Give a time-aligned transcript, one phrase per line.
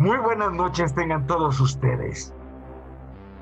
[0.00, 2.32] Muy buenas noches tengan todos ustedes.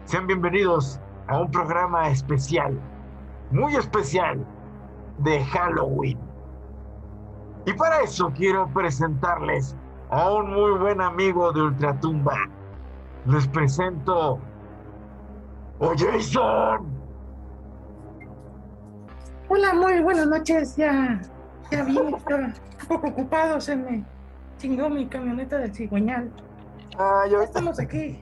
[0.06, 0.98] Sean bienvenidos
[1.28, 2.76] a un programa especial,
[3.52, 4.44] muy especial,
[5.18, 6.18] de Halloween.
[7.64, 9.76] Y para eso quiero presentarles
[10.10, 12.34] a un muy buen amigo de Ultratumba.
[13.26, 14.40] Les presento
[15.80, 16.88] a Jason.
[19.46, 20.76] Hola, muy buenas noches.
[20.76, 21.20] Ya,
[21.70, 22.54] ya vi, estaba un
[22.88, 24.04] poco ocupado, se me
[24.56, 26.32] chingó mi camioneta del cigüeñal.
[26.98, 28.20] Ah, yo Ya estamos aquí.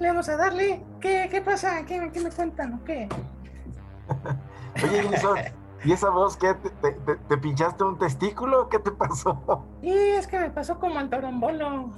[0.00, 0.82] Le vamos a darle.
[1.00, 1.84] ¿Qué, qué pasa?
[1.84, 3.08] ¿Qué, qué me cuentan o qué?
[4.84, 5.38] Oye, Jason,
[5.84, 6.54] ¿y esa voz qué?
[6.54, 8.68] ¿Te, te- te- te pinchaste un testículo?
[8.68, 9.64] ¿Qué te pasó?
[9.82, 11.90] Y es que me pasó como al torombolo.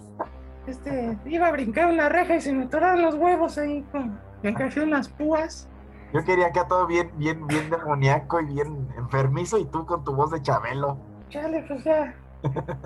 [0.67, 4.19] Este, iba a brincar una reja y se me atoraron los huevos ahí con.
[4.43, 5.69] Me encajé unas púas.
[6.13, 10.15] Yo quería acá todo bien, bien, bien demoníaco y bien enfermizo y tú con tu
[10.15, 10.97] voz de Chabelo.
[11.29, 12.15] Chale, pues ya.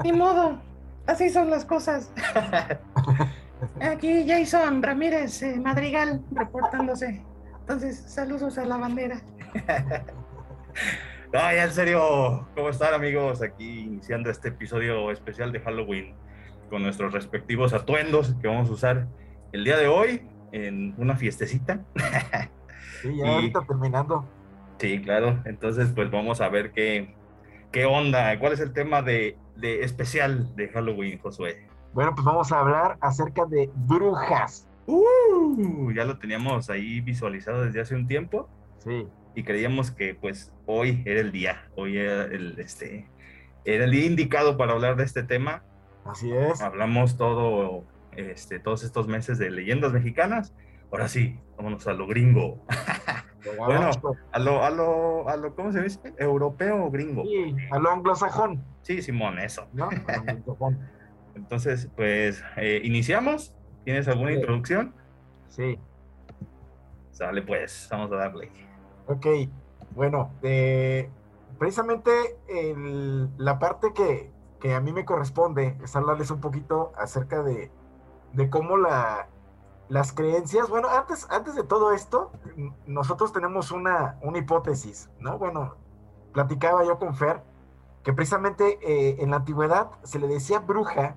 [0.02, 0.58] Ni modo.
[1.08, 2.12] Así son las cosas.
[3.80, 7.24] Aquí Jason Ramírez eh, Madrigal reportándose.
[7.60, 9.20] Entonces, saludos a la bandera.
[11.30, 13.42] No, ya en serio, ¿cómo están amigos?
[13.42, 16.14] Aquí iniciando este episodio especial de Halloween
[16.70, 19.08] con nuestros respectivos atuendos que vamos a usar
[19.52, 21.80] el día de hoy en una fiestecita.
[23.02, 24.24] Sí, ya Y- ahorita terminando.
[24.78, 25.42] Sí, claro.
[25.44, 27.14] Entonces, pues vamos a ver qué,
[27.72, 31.66] qué onda, cuál es el tema de, de especial de Halloween, Josué.
[31.92, 34.68] Bueno, pues vamos a hablar acerca de brujas.
[34.86, 38.48] Uh, ya lo teníamos ahí visualizado desde hace un tiempo
[38.78, 43.08] Sí, y creíamos que pues hoy era el día, hoy era el, este,
[43.64, 45.62] era el día indicado para hablar de este tema.
[46.04, 46.60] así es.
[46.62, 47.84] Hablamos todo,
[48.16, 50.54] este, todos estos meses de leyendas mexicanas.
[50.90, 52.64] Ahora sí, vámonos a lo gringo,
[53.56, 53.90] bueno.
[54.32, 56.14] a lo, a lo, a lo, ¿cómo se dice?
[56.18, 57.22] Europeo o gringo.
[57.24, 59.66] Sí, a lo anglosajón, Sí, Simón, eso.
[59.72, 59.88] ¿no?
[61.34, 63.54] Entonces, pues, eh, iniciamos.
[63.84, 64.36] ¿Tienes alguna Sí.
[64.36, 64.94] introducción?
[65.48, 65.78] Sí,
[67.10, 68.50] Sale, pues, vamos a darle.
[69.06, 69.26] ok.
[69.94, 71.08] Bueno, eh,
[71.58, 72.10] precisamente
[72.48, 77.70] el- la parte que, que a mí me corresponde es hablarles un poquito acerca de,
[78.34, 79.28] de cómo la,
[79.88, 82.30] las creencias, bueno, antes, antes de todo esto,
[82.86, 85.38] nosotros tenemos una, una hipótesis, ¿no?
[85.38, 85.76] Bueno,
[86.32, 87.42] platicaba yo con Fer
[88.02, 91.16] que precisamente eh, en la antigüedad se le decía bruja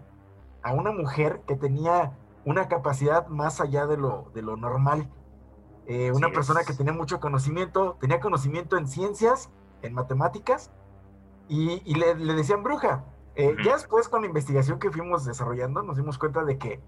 [0.63, 5.09] a una mujer que tenía una capacidad más allá de lo, de lo normal.
[5.88, 6.67] Eh, una persona es.
[6.67, 9.49] que tenía mucho conocimiento, tenía conocimiento en ciencias,
[9.81, 10.71] en matemáticas,
[11.47, 13.03] y, y le, le decían bruja.
[13.35, 13.55] Eh.
[13.63, 16.81] Ya después con la investigación que fuimos desarrollando nos dimos cuenta de que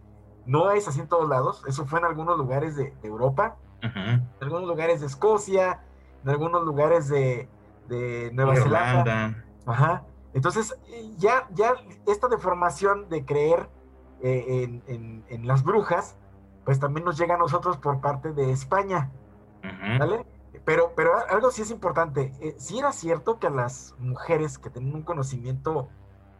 [0.46, 4.28] no es así en todos lados, eso fue en algunos lugares de, de Europa, en
[4.42, 5.81] algunos lugares de Escocia,
[6.24, 7.50] en algunos lugares de,
[7.88, 9.04] de Nueva Zelanda.
[9.66, 10.04] Ajá.
[10.34, 10.76] Entonces,
[11.18, 11.74] ya, ya
[12.08, 13.70] esta deformación de creer
[14.22, 16.16] eh, en, en- en las brujas,
[16.66, 19.12] pues también nos llega a nosotros por parte de España.
[20.00, 20.25] ¿vale?
[20.66, 22.31] Pero, pero algo sí es importante.
[22.40, 25.90] eh, sí era cierto que a las mujeres que tenían un conocimiento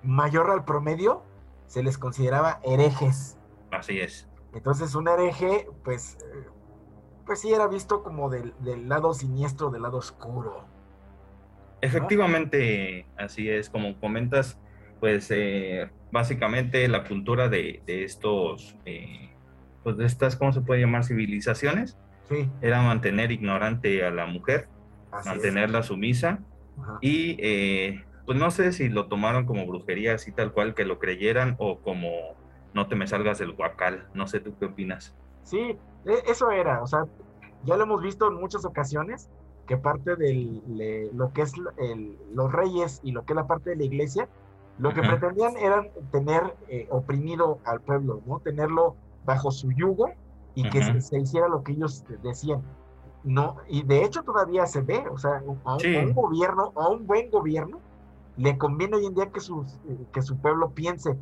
[0.02, 1.24] mayor al promedio,
[1.68, 3.38] se les consideraba herejes.
[3.74, 4.28] Así es.
[4.54, 6.46] Entonces, un hereje, pues, eh,
[7.26, 10.66] pues sí era visto como del, del lado siniestro, del lado oscuro.
[11.82, 14.58] Efectivamente, así es, como comentas,
[15.00, 19.30] pues eh, básicamente la cultura de, de estos, eh,
[19.84, 21.04] pues de estas, ¿cómo se puede llamar?
[21.04, 21.98] Civilizaciones,
[22.30, 24.70] Sí, era mantener ignorante a la mujer,
[25.12, 25.36] así es.
[25.36, 26.40] mantenerla sumisa
[26.82, 27.00] Ajá.
[27.02, 31.00] y eh, pues no sé si lo tomaron como brujería así tal cual que lo
[31.00, 32.10] creyeran o como
[32.74, 35.14] no te me salgas del guacal, no sé tú qué opinas.
[35.44, 37.06] Sí, e- eso era, o sea,
[37.64, 39.30] ya lo hemos visto en muchas ocasiones,
[39.68, 43.70] que parte de lo que es el- los reyes y lo que es la parte
[43.72, 44.28] de la iglesia,
[44.78, 45.12] lo que Ajá.
[45.18, 48.40] pretendían era tener eh, oprimido al pueblo, ¿no?
[48.40, 50.10] Tenerlo bajo su yugo
[50.56, 52.62] y que se, se hiciera lo que ellos decían.
[53.24, 55.96] No, y de hecho todavía se ve, o sea, a un, Sí.
[55.96, 57.80] a un gobierno, a un buen gobierno,
[58.36, 59.80] le conviene hoy en día que, sus,
[60.12, 61.16] que su pueblo piense,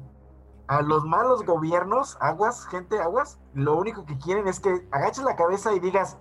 [0.68, 5.36] a los malos gobiernos, aguas, gente, aguas, lo único que quieren es que agaches la
[5.36, 6.18] cabeza y digas,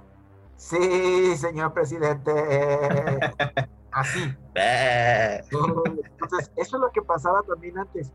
[0.57, 2.33] sí, señor presidente.
[3.93, 4.21] Así.
[4.55, 8.13] Eh, Entonces, eso es lo que pasaba también antes.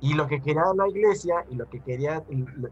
[0.00, 2.24] Y lo que quería la iglesia y lo que querían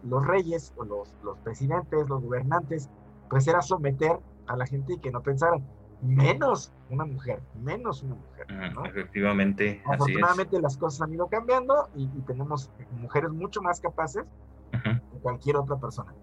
[0.03, 2.91] los reyes o los, los presidentes, los gobernantes,
[3.29, 4.19] pues era someter
[4.49, 5.65] a la gente y que no pensaran,
[6.03, 8.73] menos una mujer, menos una mujer.
[8.75, 8.85] ¿no?
[8.87, 9.95] Efectivamente, así es.
[9.95, 14.25] Afortunadamente las cosas han ido cambiando y, y tenemos mujeres mucho más capaces
[14.73, 16.15] que cualquier otra persona.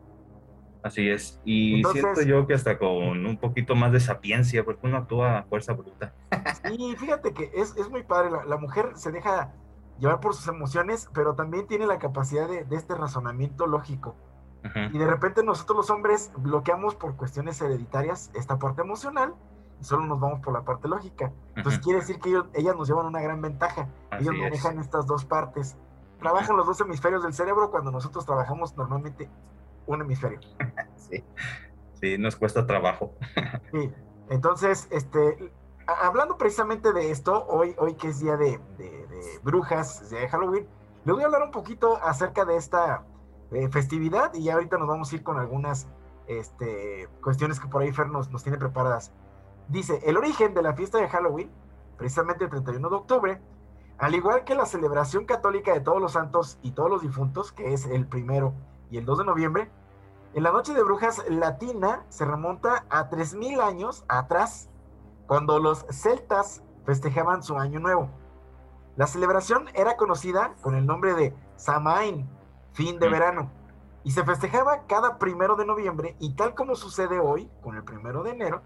[0.84, 1.42] Así es.
[1.44, 5.40] Y Entonces- siento yo que hasta con un poquito más de sapiencia, porque uno actúa
[5.40, 6.14] a fuerza bruta.
[6.72, 9.52] Y fíjate que es, es muy padre, la, la mujer se deja
[10.00, 14.16] llevar por sus emociones, pero también tiene la capacidad de, de este razonamiento lógico.
[14.92, 19.34] Y de repente nosotros los hombres bloqueamos por cuestiones hereditarias esta parte emocional
[19.80, 21.32] y solo nos vamos por la parte lógica.
[21.56, 23.88] Entonces quiere decir que ellas nos llevan una gran ventaja.
[24.20, 25.76] ellos manejan estas dos partes.
[26.20, 29.30] Trabajan los dos hemisferios del cerebro cuando nosotros trabajamos normalmente
[29.86, 30.40] un hemisferio.
[30.96, 31.24] sí,
[31.94, 33.14] sí, nos cuesta trabajo.
[33.72, 33.94] sí,
[34.30, 35.52] entonces, este,
[35.86, 40.68] hablando precisamente de esto, hoy, hoy que es día de, de, de brujas, de Halloween,
[41.06, 43.06] les voy a hablar un poquito acerca de esta
[43.52, 45.88] eh, festividad y ya ahorita nos vamos a ir con algunas
[46.28, 49.14] este, cuestiones que por ahí Fer nos, nos tiene preparadas.
[49.68, 51.52] Dice, el origen de la fiesta de Halloween,
[51.98, 53.42] precisamente el 31 de octubre,
[53.98, 57.74] al igual que la celebración católica de todos los santos y todos los difuntos, que
[57.74, 58.54] es el primero
[58.92, 59.72] y el 2 de noviembre,
[60.34, 64.70] en la noche de brujas latina se remonta a 3.000 años atrás,
[65.26, 68.10] cuando los celtas festejaban su año nuevo.
[68.96, 72.30] La celebración era conocida con el nombre de Samain,
[72.72, 73.52] fin de verano,
[74.04, 78.24] y se festejaba cada primero de noviembre, y tal como sucede hoy, con el primero
[78.24, 78.62] de enero,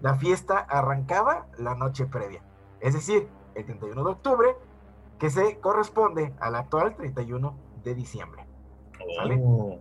[0.00, 2.42] la fiesta arrancaba la noche previa,
[2.80, 4.56] es decir, el 31 de octubre,
[5.18, 8.46] que se corresponde al actual 31 de diciembre.
[9.40, 9.78] Oh,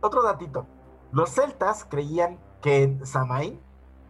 [0.00, 0.66] Otro datito.
[1.12, 3.60] Los celtas creían que en Samaín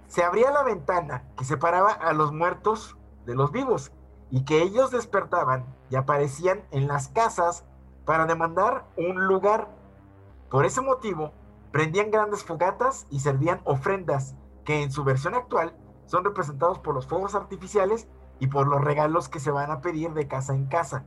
[0.07, 2.97] se abría la ventana que separaba a los muertos
[3.27, 3.93] de los vivos
[4.31, 7.65] y que ellos despertaban y aparecían en las casas
[8.05, 9.69] para demandar un lugar.
[10.51, 11.33] Por ese motivo,
[11.75, 15.77] prendían grandes fogatas y servían ofrendas que en su versión actual
[16.07, 18.07] son representados por los fuegos artificiales
[18.39, 21.05] y por los regalos que se van a pedir de casa en casa.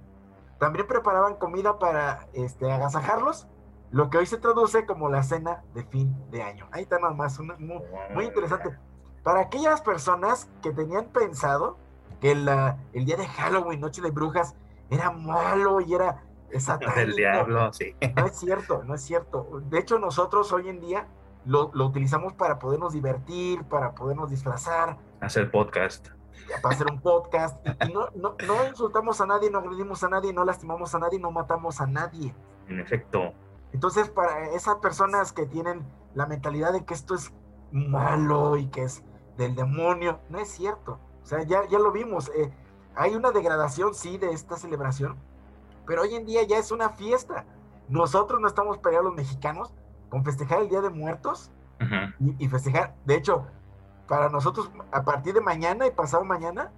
[0.59, 3.47] También preparaban comida para este, agasajarlos,
[3.91, 6.67] lo que hoy se traduce como la cena de fin de año.
[6.73, 7.81] Ahí está nada más, muy,
[8.13, 8.77] muy, interesante.
[9.23, 11.77] Para aquellas personas que tenían pensado
[12.19, 14.53] que el día de Halloween, Noche de Brujas,
[14.89, 16.26] era malo y era
[16.95, 17.95] del diablo, sí.
[18.15, 19.61] No es cierto, no es cierto.
[19.69, 21.07] De hecho, nosotros hoy en día
[21.45, 24.97] lo, utilizamos para podernos divertir, para podernos disfrazar.
[25.21, 26.09] Hacer podcast.
[26.61, 27.65] Para hacer un podcast.
[27.87, 31.19] Y, no, no, no, insultamos a nadie, no agredimos a nadie, no lastimamos a nadie,
[31.19, 32.33] no matamos a nadie.
[32.67, 33.33] En efecto.
[33.73, 37.33] Entonces, para esas personas que tienen la mentalidad de que esto es
[37.71, 39.03] malo y que es
[39.37, 40.99] del demonio, no es cierto.
[41.23, 42.29] O sea, ya, ya lo vimos.
[42.29, 42.51] Eh,
[42.95, 45.17] hay una degradación, sí, de esta celebración,
[45.87, 47.45] pero hoy en día ya es una fiesta.
[47.87, 49.73] Nosotros no estamos peleados los mexicanos
[50.09, 51.51] con festejar el Día de Muertos
[52.19, 53.47] y, festejar, de hecho,
[54.07, 56.71] para nosotros a partir de mañana y pasado mañana,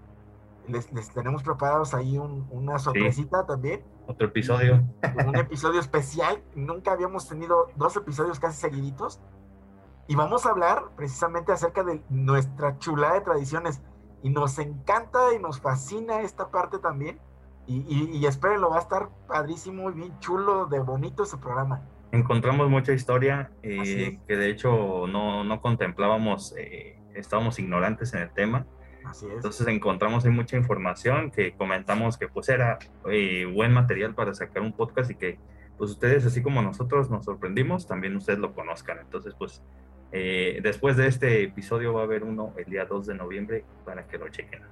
[0.68, 3.84] les, tenemos preparados ahí una sorpresita también.
[4.08, 4.84] Otro episodio.
[5.26, 6.44] Un, episodio especial.
[6.54, 9.20] Nunca habíamos tenido dos episodios casi seguiditos.
[10.08, 13.82] Y vamos a hablar precisamente acerca de nuestra chulada de tradiciones.
[14.22, 17.20] Y nos encanta y nos fascina esta parte también
[17.70, 21.82] y, y, espérenlo, va a estar padrísimo y bien chulo, de bonito ese programa.
[22.12, 28.32] Encontramos mucha historia eh, que de hecho no, no contemplábamos, eh, estábamos ignorantes en el
[28.32, 28.66] tema.
[29.06, 29.34] Así es.
[29.34, 34.64] Entonces encontramos ahí mucha información que comentamos que pues era eh, buen material para sacar
[34.64, 35.38] un podcast y que
[35.78, 38.98] pues ustedes así como nosotros nos sorprendimos, también ustedes lo conozcan.
[38.98, 39.62] Entonces pues
[40.12, 44.18] después de este episodio va a haber uno el día 2 de noviembre para que
[44.18, 44.64] lo chequen.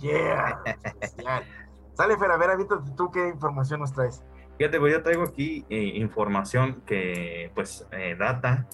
[0.00, 0.62] Yeah.
[1.94, 4.22] Sale, Fer, a ver, avítate tú qué información nos traes.
[4.58, 8.68] Fíjate, pues yo traigo aquí eh, información que, pues, eh, data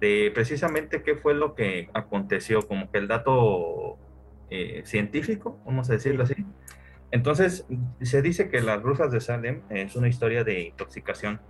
[0.00, 3.98] de precisamente qué fue lo que aconteció, como que el dato
[4.50, 6.34] eh, científico, vamos a decirlo así.
[7.10, 7.66] Entonces,
[8.02, 11.40] se dice que las brujas de Salem es una historia de intoxicación,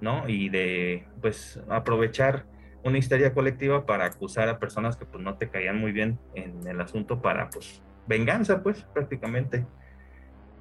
[0.00, 0.28] ¿no?
[0.28, 2.46] Y de, pues, aprovechar
[2.84, 6.66] una histeria colectiva para acusar a personas que, pues, no te caían muy bien en
[6.66, 9.66] el asunto para, pues, venganza, pues, prácticamente.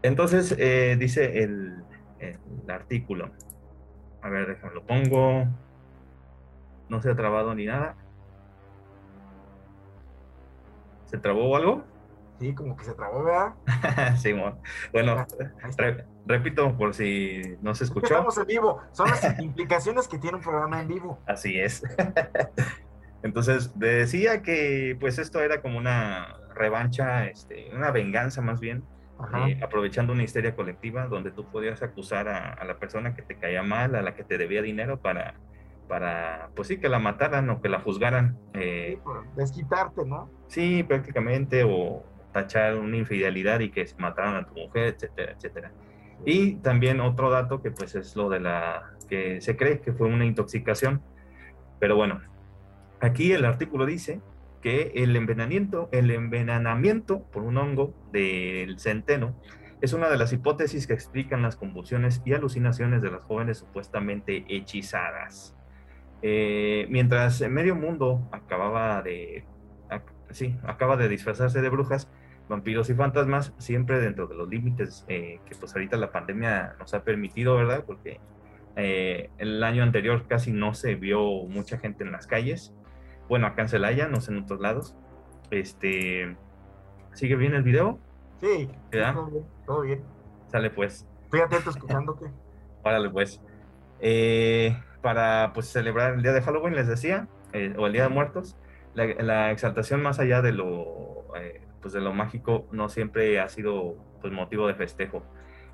[0.02, 1.84] Entonces, eh, dice el,
[2.68, 3.32] artículo.
[4.22, 5.48] A ver, déjame lo pongo.
[6.88, 7.96] No se ha trabado ni nada.
[11.06, 11.84] ¿Se trabó algo?
[12.40, 13.54] Sí, como que se trabó, ¿verdad?
[14.18, 14.34] sí,
[14.94, 15.26] bueno,
[16.26, 18.14] repito por si no se escuchó.
[18.14, 21.20] Estamos en vivo, son las implicaciones que tiene un programa en vivo.
[21.26, 21.84] Así es.
[23.24, 28.84] Entonces, decía que pues esto era como una revancha, este, una venganza más bien,
[29.48, 33.64] eh, aprovechando una histeria colectiva donde tú podías acusar a, la persona que te caía
[33.64, 35.36] mal, a la que te debía dinero para,
[35.88, 38.38] para pues sí, que la mataran o que la juzgaran.
[38.54, 38.98] Eh,
[39.36, 40.30] desquitarte, ¿no?
[40.48, 45.72] Sí, prácticamente, o tachar una infidelidad y que mataran a tu mujer, etcétera, etcétera.
[46.26, 50.08] Y también otro dato que pues es lo de la que se cree que fue
[50.08, 51.02] una intoxicación.
[51.80, 52.22] Pero bueno,
[53.00, 54.22] aquí el artículo dice
[54.62, 59.36] que el envenenamiento, el envenenamiento por un hongo del centeno
[59.82, 64.46] es una de las hipótesis que explican las convulsiones y alucinaciones de las jóvenes supuestamente
[64.50, 65.56] hechizadas.
[66.22, 69.46] Eh, mientras medio mundo acababa de,
[70.32, 72.10] sí, acaba de disfrazarse de brujas,
[72.50, 76.94] vampiros y fantasmas, siempre dentro de los límites eh, que pues ahorita la pandemia nos
[76.94, 77.84] ha permitido, ¿verdad?
[77.86, 78.20] Porque
[78.76, 82.74] eh, el año anterior casi no se vio mucha gente en las calles.
[83.30, 84.96] Bueno, acá en Celaya, no sé en otros lados.
[85.52, 86.36] Este,
[87.14, 88.00] ¿sigue bien el video?
[88.42, 88.70] Sí,
[89.66, 90.04] todo bien,
[90.48, 91.08] Sale pues.
[91.32, 92.26] Fíjate, escuchándote.
[92.84, 93.42] Párale pues.
[94.02, 97.28] Eh, para pues celebrar el día de Halloween, les decía,
[97.78, 98.58] o el Día de Muertos,
[98.96, 101.20] la, exaltación más allá de lo
[101.82, 105.24] pues de lo mágico no siempre ha sido pues motivo de festejo.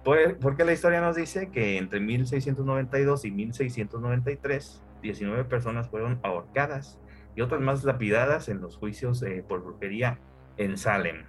[0.04, 7.00] Porque la historia nos dice que entre 1692 y 1693, 19 personas fueron ahorcadas
[7.36, 10.20] y otras más lapidadas en los juicios eh, por brujería
[10.58, 11.26] en Salem.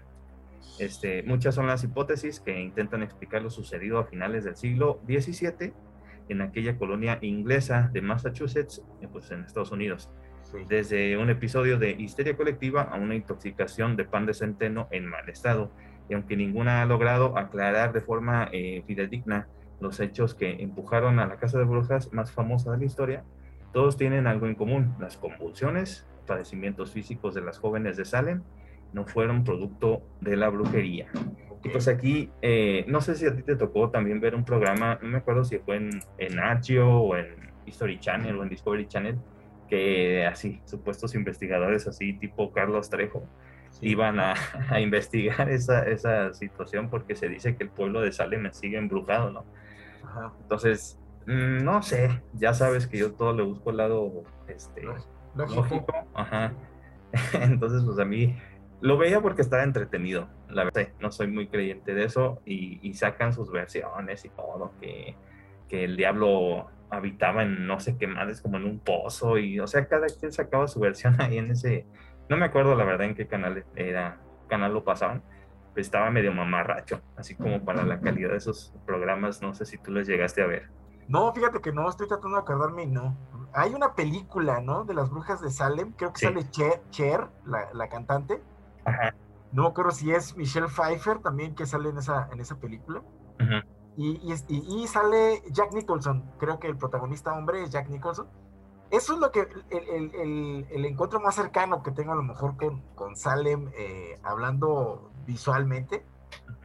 [0.79, 5.73] Este, muchas son las hipótesis que intentan explicar lo sucedido a finales del siglo XVII
[6.29, 10.11] en aquella colonia inglesa de Massachusetts, eh, pues en Estados Unidos
[10.69, 15.29] desde un episodio de histeria colectiva a una intoxicación de pan de centeno en mal
[15.29, 15.71] estado.
[16.09, 19.49] Y aunque ninguna ha logrado aclarar de forma eh, fidedigna
[19.81, 23.25] los hechos que empujaron a la casa de brujas más famosa de la historia,
[23.73, 24.95] todos tienen algo en común.
[24.99, 28.43] Las convulsiones, padecimientos físicos de las jóvenes de Salem,
[28.93, 31.09] no fueron producto de la brujería.
[31.65, 34.99] Y pues aquí, eh, no sé si a ti te tocó también ver un programa,
[35.03, 36.39] no me acuerdo si fue en, en
[36.81, 39.19] o en History Channel o en Discovery Channel,
[39.69, 43.25] que así, supuestos investigadores así, tipo Carlos Trejo,
[43.81, 44.35] iban a,
[44.81, 49.45] investigar esa, esa, situación porque se dice que el pueblo de Salem sigue embrujado, ¿no?
[50.43, 54.83] Entonces, mm, no sé, ya sabes que yo todo le busco el lado este,
[55.35, 55.87] lógico.
[56.15, 56.53] Ajá.
[57.33, 58.37] Entonces, pues a mí
[58.81, 62.95] lo veía porque estaba entretenido, la verdad, no soy muy creyente de eso y, y
[62.95, 65.17] sacan sus versiones y todo, que,
[65.69, 69.67] que el diablo habitaba en no sé qué madres, como en un pozo, y o
[69.67, 71.87] sea, cada quien sacaba su versión ahí en ese,
[72.29, 75.23] no me acuerdo la verdad en qué canal era, canal lo pasaban,
[75.75, 79.79] pero estaba medio mamarracho, así como para la calidad de esos programas, no sé si
[79.79, 80.69] tú los llegaste a ver.
[81.09, 83.17] No, fíjate que no, estoy tratando de acordarme y no.
[83.53, 84.85] Hay una película, ¿no?
[84.85, 88.43] De las brujas de Salem, creo que sale Cher, la, la, cantante.
[88.85, 89.15] Ajá.
[89.53, 93.03] No me acuerdo si es Michelle Pfeiffer también que sale en esa, en esa película.
[93.39, 93.65] Ajá.
[93.97, 98.29] Y, y, sale Jack Nicholson, creo que el protagonista hombre es Jack Nicholson.
[98.91, 102.57] Eso es lo que el, el, el, encuentro más cercano que tengo a lo mejor
[102.59, 106.05] con, con Salem, eh, hablando visualmente.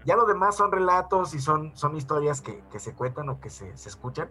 [0.06, 3.50] Ya lo demás son relatos y son, son historias que, que se cuentan o que
[3.50, 4.30] se, se, escuchan.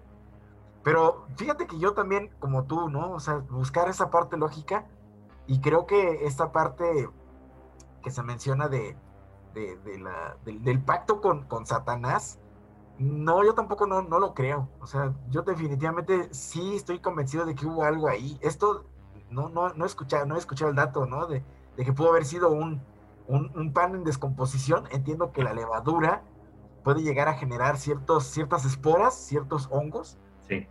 [0.82, 3.12] Pero fíjate que yo también, como tú, ¿no?
[3.12, 4.86] O sea, buscar esa parte lógica
[5.46, 7.08] y creo que esta parte
[8.02, 8.96] que se menciona de,
[9.54, 12.38] de, de la, del pacto con, con Satanás,
[12.98, 14.68] no, yo tampoco no, no lo creo.
[14.80, 18.38] O sea, yo definitivamente sí estoy convencido de que hubo algo ahí.
[18.42, 18.84] Esto
[19.30, 21.26] no, no, no he escuchado, no he escuchado el dato, ¿no?
[21.26, 21.42] De,
[21.76, 22.82] que pudo haber sido un,
[23.30, 24.84] un, pan en descomposición.
[24.90, 26.22] Entiendo que la levadura
[26.84, 30.18] puede llegar a generar ciertos, ciertas esporas, ciertos hongos.
[30.48, 30.66] Sí.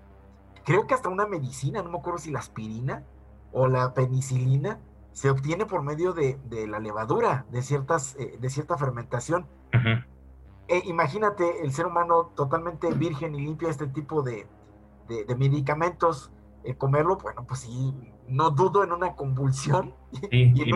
[0.65, 3.03] Creo que hasta una medicina, no me acuerdo si la aspirina
[3.51, 4.79] o la penicilina,
[5.13, 6.37] se obtiene por medio de,
[6.67, 9.47] la levadura, de, ciertas, eh, de cierta fermentación.
[10.67, 14.47] Eh, imagínate el ser humano totalmente virgen y limpio este tipo de,
[15.35, 16.31] medicamentos,
[16.63, 17.93] eh, comerlo, bueno, pues sí,
[18.27, 19.93] no dudo en una convulsión
[20.31, 20.71] y,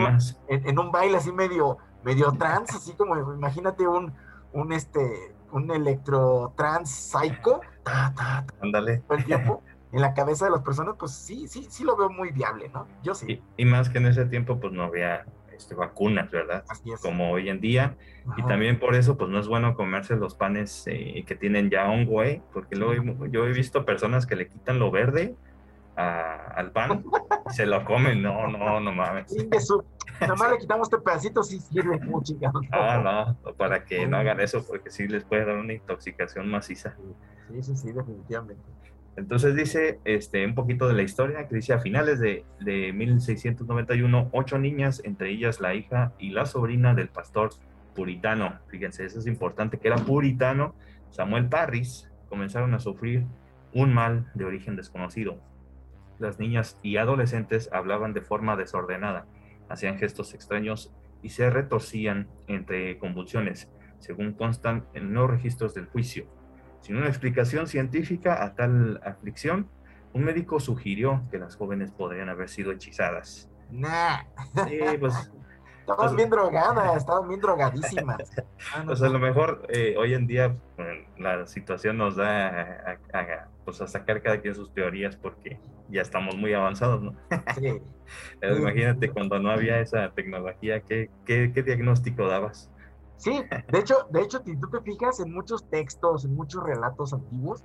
[0.47, 4.13] en, un, baile así medio, medio trans, así como imagínate un,
[4.53, 7.61] un este, un electro trans psycho,
[8.61, 9.03] Ándale.
[9.09, 9.61] el tiempo.
[9.91, 12.87] en la cabeza de las personas, pues sí, sí, sí lo veo muy viable, ¿no?
[13.03, 13.41] Yo sí.
[13.57, 15.25] y, más que en ese tiempo, pues no había
[15.55, 16.63] este, vacunas, ¿verdad?
[17.01, 17.95] Como hoy en día.
[18.37, 21.89] Y también por eso, pues no es bueno comerse los panes eh, que tienen ya
[21.89, 22.41] hongo, ¿eh?
[22.53, 25.35] Porque luego yo he visto personas que le quitan lo verde
[25.95, 27.03] al pan
[27.49, 28.21] se lo comen.
[28.21, 29.31] No, no, no mames.
[29.31, 29.85] Sí, eso.
[30.21, 32.33] Nada más le quitamos este pedacito, sí sirve mucho.
[32.71, 36.95] Ah, no, para que no hagan eso, porque sí les puede dar una intoxicación maciza.
[37.51, 38.63] Sí, sí, sí, definitivamente.
[39.15, 44.29] Entonces dice este, un poquito de la historia, que dice a finales de, de 1691,
[44.31, 47.51] ocho niñas, entre ellas la hija y la sobrina del pastor
[47.93, 50.73] puritano, fíjense, eso es importante, que era puritano,
[51.11, 53.23] Samuel Parris, comenzaron a sufrir
[53.73, 55.37] un mal de origen desconocido.
[56.23, 59.25] Las niñas y adolescentes hablaban de forma desordenada,
[59.67, 66.25] hacían gestos extraños y se retorcían entre convulsiones, según constan en los registros del juicio.
[66.79, 69.67] Sin una explicación científica a tal aflicción,
[70.13, 73.49] un médico sugirió que las jóvenes podrían haber sido hechizadas.
[73.69, 74.19] Nah.
[74.65, 75.29] Sí, pues
[75.83, 78.31] Estaban bien drogadas, estaban bien drogadísimas.
[78.73, 80.55] Ah, pues a lo mejor eh, hoy en día
[81.17, 85.59] la situación nos da a, pues a sacar cada quien sus teorías porque
[85.89, 87.13] ya estamos muy avanzados, ¿no?
[87.55, 87.81] Sí.
[88.41, 92.71] imagínate cuando no había esa tecnología, ¿qué, qué, qué diagnóstico dabas?
[93.17, 97.13] Sí, de hecho, de hecho, si tú te fijas en muchos textos, en muchos relatos
[97.13, 97.63] antiguos,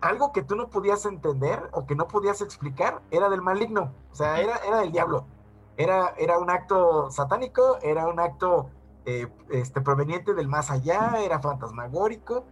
[0.00, 4.14] algo que tú no podías entender o que no podías explicar era del maligno, o
[4.14, 5.26] sea, era, era del diablo.
[5.76, 8.70] Era, era un acto satánico, era un acto
[9.04, 12.44] eh, este, proveniente del más allá, era fantasmagórico.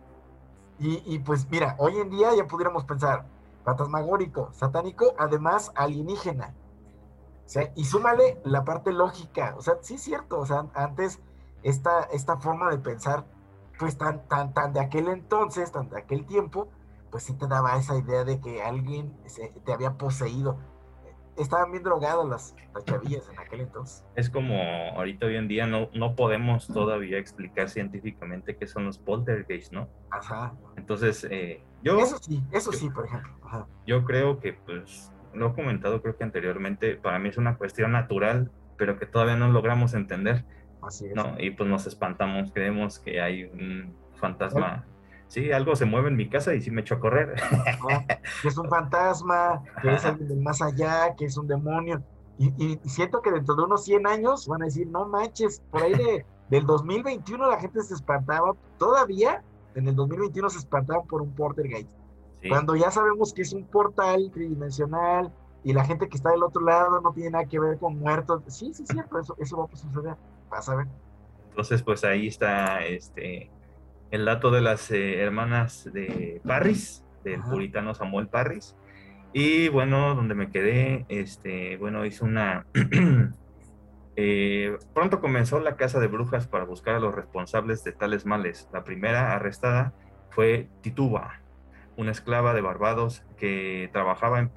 [0.78, 3.26] Y, y, pues mira, hoy en día ya pudiéramos pensar,
[3.64, 6.54] fantasmagórico, satánico, además alienígena.
[7.74, 9.54] Y súmale la parte lógica.
[9.58, 11.20] O sea, sí es cierto, o sea, antes
[11.62, 13.24] esta, esta forma de pensar,
[13.78, 16.68] pues tan, tan, tan de aquel entonces, tan de aquel tiempo,
[17.10, 19.16] pues sí te daba esa idea de que alguien
[19.64, 20.58] te había poseído.
[21.40, 24.04] Estaban bien drogadas las, las chavillas en aquel entonces.
[24.14, 24.54] Es como
[24.96, 29.88] ahorita hoy en día no, no podemos todavía explicar científicamente qué son los poltergeists, ¿no?
[30.10, 30.54] Ajá.
[30.76, 31.98] Entonces, eh, yo...
[31.98, 33.32] Eso sí, eso sí, por ejemplo.
[33.86, 37.92] Yo creo que, pues, lo he comentado creo que anteriormente, para mí es una cuestión
[37.92, 40.44] natural, pero que todavía no logramos entender.
[40.82, 41.14] Así es.
[41.14, 41.36] ¿no?
[41.38, 44.86] Y pues nos espantamos, creemos que hay un fantasma
[45.30, 47.34] sí, algo se mueve en mi casa y sí me echo a correr.
[48.42, 52.02] que es un fantasma, que es alguien del más allá, que es un demonio.
[52.36, 55.94] Y, siento que dentro de unos 100 años van a decir, no manches, por ahí
[55.94, 59.42] de, del 2021 la gente se espantaba, todavía
[59.74, 61.66] en el 2021 se espantaban por un porter
[62.42, 62.48] Sí.
[62.48, 65.30] Cuando ya sabemos que es un portal tridimensional
[65.62, 68.42] y la gente que está del otro lado no tiene nada que ver con muertos.
[68.46, 70.16] Sí, sí, cierto, eso, eso va a suceder.
[70.50, 70.86] Vas a ver.
[71.50, 73.50] Entonces, pues ahí está este
[74.10, 78.76] el dato de las eh, hermanas de Parris, del puritano Samuel Parris.
[79.32, 82.66] Y bueno, donde me quedé, este, bueno, hice una...
[84.22, 88.68] Eh, pronto comenzó la casa de brujas para buscar a los responsables de tales males.
[88.70, 89.94] La primera arrestada
[90.28, 91.40] fue Tituba,
[91.96, 94.50] una esclava de Barbados que trabajaba en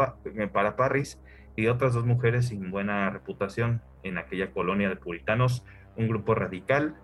[0.51, 1.21] para Parris
[1.55, 5.63] y otras dos mujeres sin buena reputación en aquella colonia de puritanos,
[5.95, 6.95] un grupo radical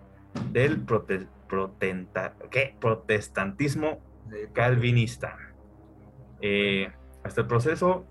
[0.52, 0.84] del
[2.80, 4.00] protestantismo
[4.52, 5.36] calvinista.
[6.40, 6.90] Eh,
[7.22, 8.06] hasta el proceso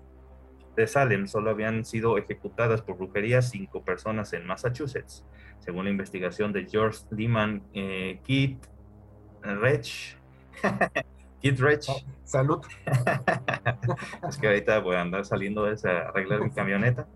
[0.76, 5.24] de Salem solo habían sido ejecutadas por brujería cinco personas en Massachusetts,
[5.58, 8.64] según la investigación de George Lehman eh, Keith
[9.42, 10.16] Rech.
[11.42, 11.88] Keith Rech.
[11.88, 12.60] Oh, salud.
[14.28, 17.08] es que ahorita voy a andar saliendo de esa, arreglar mi camioneta.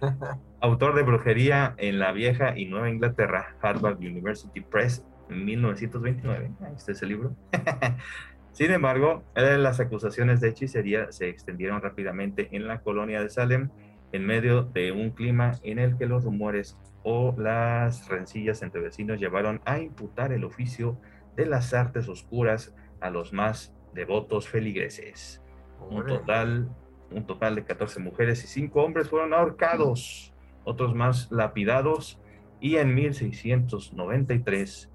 [0.60, 6.52] Autor de brujería en la vieja y nueva Inglaterra, Harvard University Press, en 1929.
[6.60, 7.34] Ahí está ese libro.
[8.52, 13.68] Sin embargo, las acusaciones de hechicería se extendieron rápidamente en la colonia de Salem
[14.12, 19.20] en medio de un clima en el que los rumores o las rencillas entre vecinos
[19.20, 20.98] llevaron a imputar el oficio
[21.36, 25.42] de las artes oscuras a los más devotos feligreses.
[25.90, 26.70] Un total,
[27.10, 30.32] un total de 14 mujeres y 5 hombres fueron ahorcados,
[30.64, 32.20] otros más lapidados
[32.58, 34.90] y en 1693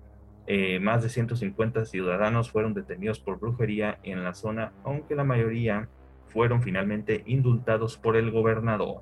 [0.54, 5.88] eh, más de 150 ciudadanos fueron detenidos por brujería en la zona, aunque la mayoría
[6.28, 9.00] fueron finalmente indultados por el gobernador.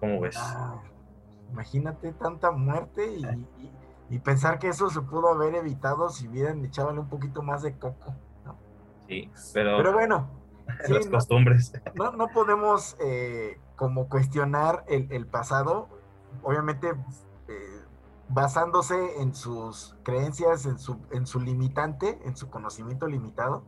[0.00, 0.34] ¿Cómo ves?
[0.36, 0.82] Ah,
[1.52, 3.06] imagínate tanta muerte
[4.10, 7.78] y, pensar que eso se pudo haber evitado si hubieran echado un poquito más de
[7.78, 8.12] coco.
[9.06, 10.28] Sí, pero, pero bueno,
[10.88, 11.72] las costumbres.
[11.94, 15.88] No, no podemos eh, como cuestionar el, el pasado.
[16.42, 16.94] Obviamente
[18.30, 23.64] basándose en sus creencias, en su, en su limitante, en su conocimiento limitado.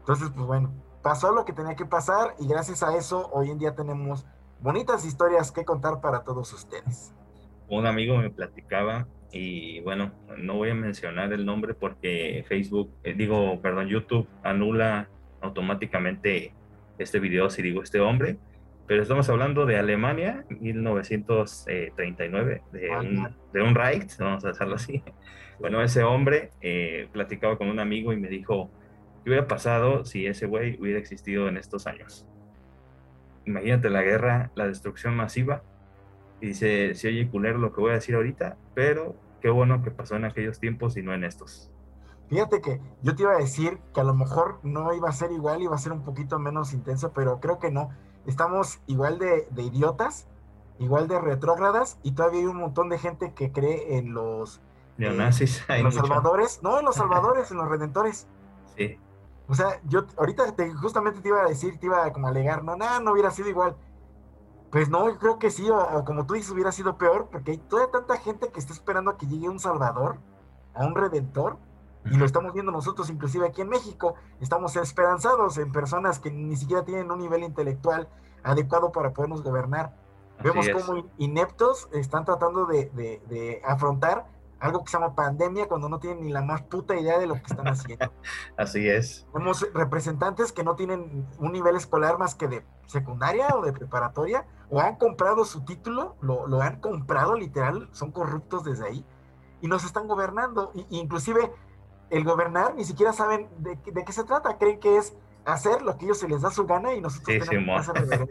[0.00, 3.58] Entonces, pues bueno, pasó lo que tenía que pasar y gracias a eso hoy en
[3.58, 4.26] día tenemos
[4.60, 7.14] bonitas historias que contar para todos ustedes.
[7.68, 13.14] Un amigo me platicaba y bueno, no voy a mencionar el nombre porque Facebook, eh,
[13.14, 15.08] digo, perdón, YouTube anula
[15.40, 16.52] automáticamente
[16.98, 18.38] este video si digo este hombre
[18.86, 25.02] pero estamos hablando de Alemania, 1939, de un, de un Reich, vamos a hacerlo así.
[25.58, 28.70] Bueno, ese hombre eh, platicaba con un amigo y me dijo,
[29.22, 32.26] ¿qué hubiera pasado si ese güey hubiera existido en estos años?
[33.46, 35.62] Imagínate la guerra, la destrucción masiva.
[36.40, 39.90] Y dice, si oye culero lo que voy a decir ahorita, pero qué bueno que
[39.90, 41.70] pasó en aquellos tiempos y no en estos.
[42.28, 45.30] Fíjate que yo te iba a decir que a lo mejor no iba a ser
[45.30, 47.90] igual, iba a ser un poquito menos intenso, pero creo que no
[48.26, 50.26] estamos igual de, idiotas,
[50.78, 54.60] igual de retrógradas, y todavía hay un montón de gente que cree en los
[54.96, 58.26] neonazis, eh, en los salvadores, no, en los salvadores, en los redentores.
[58.76, 58.98] Sí.
[59.46, 62.64] O sea, yo ahorita te, justamente te iba a decir, te iba a como alegar,
[62.64, 63.76] no, nada, no hubiera sido igual.
[64.70, 67.58] Pues no, yo creo que sí, o, como tú dices, hubiera sido peor, porque hay
[67.58, 70.18] toda tanta gente que está esperando a que llegue un Salvador,
[70.74, 71.58] a un Redentor,
[72.10, 76.56] y lo estamos viendo nosotros, inclusive aquí en México, estamos esperanzados en personas que ni
[76.56, 78.08] siquiera tienen un nivel intelectual
[78.42, 79.96] adecuado para podernos gobernar.
[80.42, 84.26] Vemos cómo ineptos están tratando de, de, afrontar
[84.60, 87.34] algo que se llama pandemia cuando no tienen ni la más puta idea de lo
[87.34, 88.12] que están haciendo.
[88.56, 89.26] Así es.
[89.32, 94.46] Vemos representantes que no tienen un nivel escolar más que de secundaria o de preparatoria,
[94.70, 99.06] o han comprado su título, lo, lo han comprado literal, son corruptos desde ahí,
[99.60, 100.72] y nos están gobernando.
[100.74, 101.52] Y, inclusive
[102.10, 105.96] el gobernar ni siquiera saben de, de, qué se trata, creen que es hacer lo
[105.98, 108.28] que ellos se les da su gana y nosotros tenemos que hacer.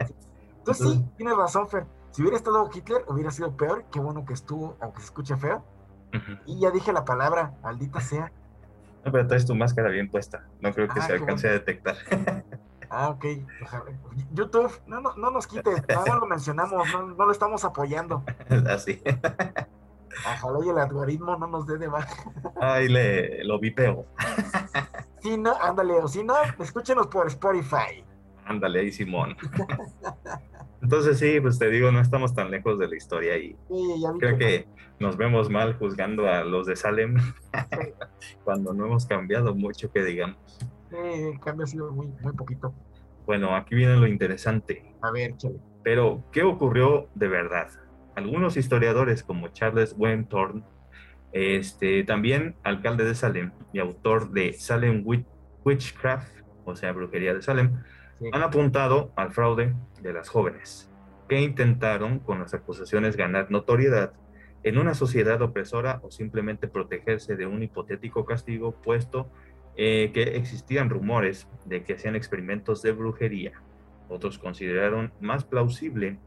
[0.58, 1.86] Entonces sí, tienes razón, Fer.
[2.10, 3.84] Si hubiera estado Hitler, hubiera sido peor.
[3.90, 5.64] Qué bueno que estuvo, aunque se escuche feo.
[6.46, 8.30] Y ya dije la palabra, maldita sea.
[9.04, 10.46] No, pero traes tu máscara bien puesta.
[10.60, 11.96] No creo que ah, se alcance a detectar.
[12.88, 13.24] Ah, ok.
[14.32, 18.22] YouTube, no, no, no nos quites, nada lo mencionamos, no, no, lo estamos apoyando.
[18.70, 19.02] Así.
[20.42, 22.30] Ojalá y el algoritmo no nos dé de baja.
[22.60, 24.06] Ay, le, lo vipeo.
[25.20, 28.04] Si no, ándale, o si no, escúchenos por Spotify.
[28.44, 29.36] Ándale ahí, Simón.
[30.82, 33.56] Entonces sí, pues te digo, no estamos tan lejos de la historia y
[34.18, 34.68] creo que
[35.00, 37.16] nos vemos mal juzgando a los de Salem
[38.44, 40.36] cuando no hemos cambiado mucho, que digamos.
[40.90, 42.74] Sí, el cambio ha sido muy, muy poquito.
[43.24, 44.94] Bueno, aquí viene lo interesante.
[45.00, 45.58] A ver, chale.
[45.82, 47.68] Pero, ¿qué ocurrió de verdad?
[48.16, 50.64] Algunos historiadores como Charles Wenthorn,
[51.32, 55.04] este, también alcalde de Salem y autor de Salem
[55.64, 57.82] Witchcraft, o sea, brujería de Salem,
[58.32, 60.90] han apuntado al fraude de las jóvenes,
[61.28, 64.12] que intentaron con las acusaciones ganar notoriedad
[64.62, 69.28] en una sociedad opresora o simplemente protegerse de un hipotético castigo, puesto
[69.76, 73.52] eh, que existían rumores de que hacían experimentos de brujería.
[74.08, 76.18] Otros consideraron más plausible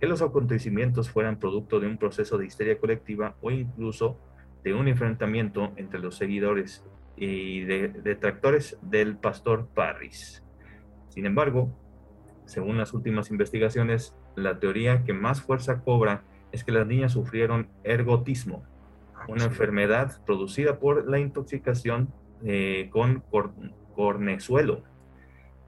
[0.00, 4.18] que los acontecimientos fueran producto de un proceso de histeria colectiva o incluso
[4.62, 6.84] de un enfrentamiento entre los seguidores
[7.16, 10.42] y detractores del pastor Parris.
[11.08, 11.70] Sin embargo,
[12.44, 17.68] según las últimas investigaciones, la teoría que más fuerza cobra es que las niñas sufrieron
[17.84, 18.64] ergotismo,
[19.14, 22.12] ah, una enfermedad producida por la intoxicación
[22.44, 23.22] eh, con
[23.94, 24.82] cornezuelo,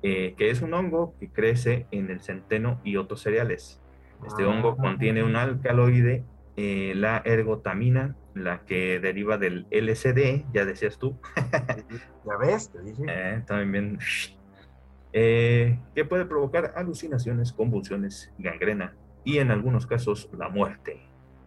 [0.02, 3.80] eh, que es un hongo que crece en el centeno y otros cereales.
[4.26, 4.48] Este ah.
[4.48, 6.24] hongo contiene un alcaloide,
[6.56, 11.18] eh, la ergotamina, la que deriva del LSD, ya decías tú.
[11.36, 13.04] ya ves, te dije.
[13.46, 13.98] también bien
[15.18, 21.00] eh, que puede provocar alucinaciones, convulsiones, gangrena y en algunos casos la muerte.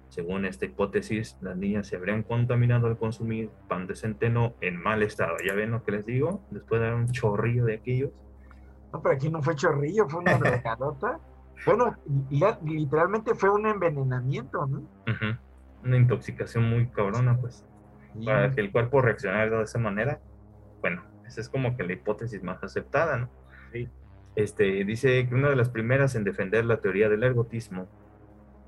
[0.10, 5.03] Según esta hipótesis, las niñas se habrían contaminado al consumir pan de centeno en mal
[5.03, 5.36] estado.
[5.45, 6.41] ¿Ya ven lo que les digo?
[6.49, 8.10] Después de dar un chorrillo de aquellos.
[8.91, 11.19] No, pero aquí no fue chorrillo, fue una recadota.
[11.65, 11.95] Bueno,
[12.30, 14.84] literalmente fue un envenenamiento, ¿no?
[15.84, 17.65] Una intoxicación muy cabrona, pues.
[18.26, 20.19] Para que el cuerpo reaccionara de esa manera.
[20.82, 23.30] Bueno, esa es como que la hipótesis más aceptada, ¿no?
[24.36, 27.88] Este, dice que una de las primeras en defender la teoría del ergotismo,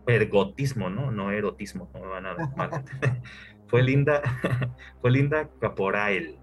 [0.08, 1.12] ergotismo, ¿no?
[1.12, 2.70] No erotismo, no me van a dar mal.
[3.68, 4.22] fue Linda,
[5.02, 6.38] fue Linda Caporael,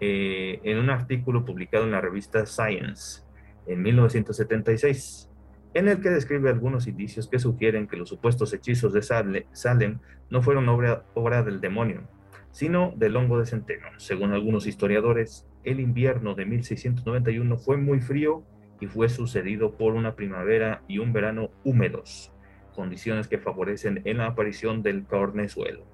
[0.00, 3.22] eh, en un artículo publicado en la revista Science
[3.66, 5.29] en 1976,
[5.74, 10.42] en el que describe algunos indicios que sugieren que los supuestos hechizos de Salem no
[10.42, 12.02] fueron obra, del demonio,
[12.50, 13.86] sino del hongo de centeno.
[13.98, 18.42] Según algunos historiadores, el invierno de 1691 fue muy frío
[18.80, 22.32] y fue sucedido por una primavera y un verano húmedos,
[22.74, 25.84] condiciones que favorecen en la aparición del cornezuelo.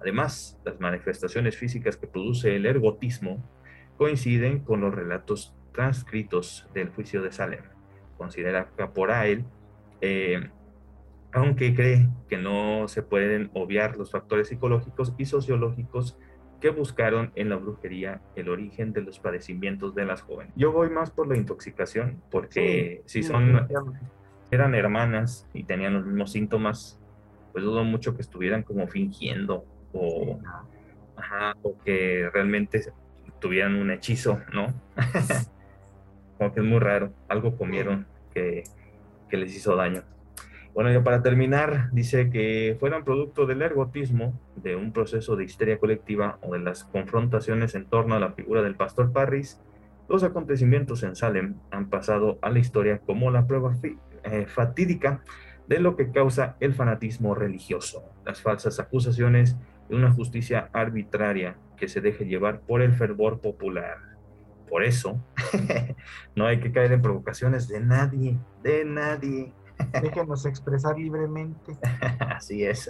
[0.00, 3.44] Además, las manifestaciones físicas que produce el ergotismo
[3.96, 7.62] coinciden con los relatos transcritos del juicio de Salem.
[8.22, 9.44] Considera Caporael,
[10.00, 10.48] eh,
[11.32, 16.16] aunque cree que no se pueden obviar los factores psicológicos y sociológicos
[16.60, 20.52] que buscaron en la brujería el origen de los padecimientos de las jóvenes.
[20.54, 23.66] Yo voy más por la intoxicación, porque si son,
[24.52, 27.00] eran hermanas y tenían los mismos síntomas,
[27.50, 30.38] pues dudo mucho que estuvieran como fingiendo o,
[31.62, 32.84] o que realmente
[33.40, 34.72] tuvieran un hechizo, ¿no?
[36.42, 38.64] como que es muy raro, algo comieron que,
[39.30, 40.02] que les hizo daño.
[40.74, 45.78] Bueno, ya para terminar, dice que fueron producto del ergotismo, de un proceso de histeria
[45.78, 49.60] colectiva o de las confrontaciones en torno a la figura del pastor Parris,
[50.08, 53.76] los acontecimientos en Salem han pasado a la historia como la prueba
[54.24, 55.22] eh, fatídica
[55.68, 59.56] de lo que causa el fanatismo religioso, las falsas acusaciones
[59.88, 64.11] y una justicia arbitraria que se deje llevar por el fervor popular.
[64.72, 65.20] Por eso,
[66.34, 69.52] no hay que caer en provocaciones de nadie, de nadie.
[70.00, 71.76] Déjenos expresar libremente.
[72.34, 72.88] Así es.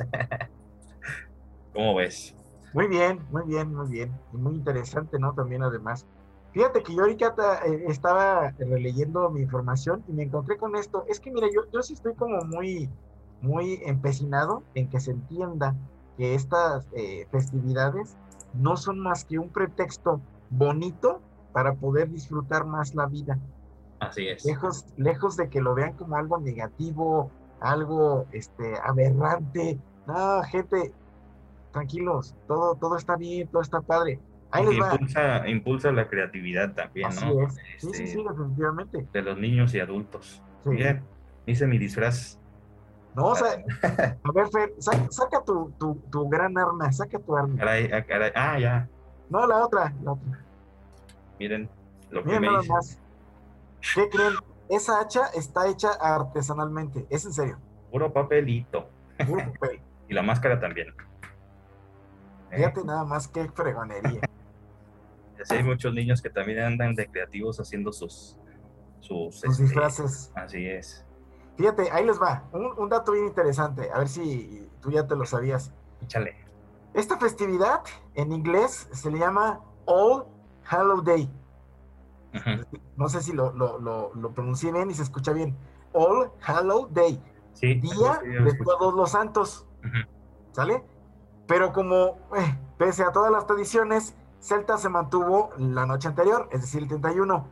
[1.73, 2.37] ¿Cómo ves?
[2.73, 4.13] Muy bien, muy bien, muy bien.
[4.33, 5.35] Y muy interesante, ¿no?
[5.35, 6.07] También además.
[6.53, 7.35] Fíjate que yo ahorita
[7.67, 11.05] eh, estaba releyendo mi información y me encontré con esto.
[11.09, 12.89] Es que mira, yo, yo sí estoy como muy,
[13.41, 15.75] muy empecinado en que se entienda
[16.17, 18.17] que estas eh, festividades
[18.55, 21.21] no son más que un pretexto bonito
[21.53, 23.39] para poder disfrutar más la vida.
[24.01, 24.45] Así es.
[24.45, 29.79] Lejos, lejos de que lo vean como algo negativo, algo este, aberrante.
[30.07, 30.93] No, gente,
[31.73, 34.19] tranquilos, todo, todo está bien, todo está padre.
[34.51, 37.47] Ahí impulsa, impulsa la creatividad también, Así ¿no?
[37.47, 37.55] Es.
[37.55, 39.07] Sí, sí, sí, este, definitivamente.
[39.13, 40.43] De los niños y adultos.
[40.65, 40.79] Sí.
[41.47, 42.39] hice mi disfraz.
[43.15, 43.63] No, o sea,
[44.25, 47.57] a ver, Fer, saca, tu, tu, tu, gran arma, saca tu arma.
[47.57, 48.33] Caray, ah, caray.
[48.35, 48.89] ah, ya.
[49.29, 50.45] No, la otra, la otra.
[51.43, 51.69] Miren
[52.11, 52.69] lo Miren que me hice.
[52.73, 52.99] Más.
[53.95, 54.35] ¿Qué creen?
[54.69, 57.59] Esa hacha está hecha artesanalmente, es en serio.
[57.91, 58.89] Puro papelito.
[59.27, 59.81] Puro papel.
[60.09, 60.95] y la máscara también.
[62.51, 64.21] Fíjate nada más qué fregonería.
[65.43, 68.39] Así hay muchos niños que también andan de creativos haciendo sus
[69.01, 70.31] sus, sus este, disfraces.
[70.37, 71.05] Así es.
[71.57, 72.45] Fíjate, ahí les va.
[72.53, 73.91] Un, un, dato bien interesante.
[73.93, 75.73] A ver si tú ya te lo sabías.
[76.03, 76.37] Échale.
[76.95, 77.81] Esta festividad
[78.15, 80.27] en inglés se le llama All
[80.65, 81.29] Hallow Day.
[82.35, 82.67] Uh -huh.
[82.97, 85.57] No sé si lo, lo, lo, lo, pronuncié bien y se escucha bien.
[85.93, 87.23] All Hallow Day.
[87.55, 89.67] Sí, Día sí, de todos los santos.
[90.53, 90.83] ¿Sale?
[91.47, 96.63] Pero como, eh, pese a todas las tradiciones, Celta se mantuvo la noche anterior, es
[96.63, 97.47] decir, el 31.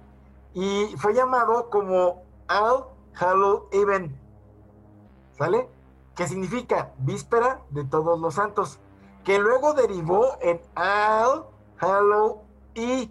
[0.55, 4.19] Y fue llamado como All Hallow Even.
[5.33, 5.69] ¿Sale?
[6.15, 8.79] Que significa víspera de todos los santos.
[9.25, 11.45] Que luego derivó en All
[11.79, 12.43] Hallow
[12.81, 13.11] E.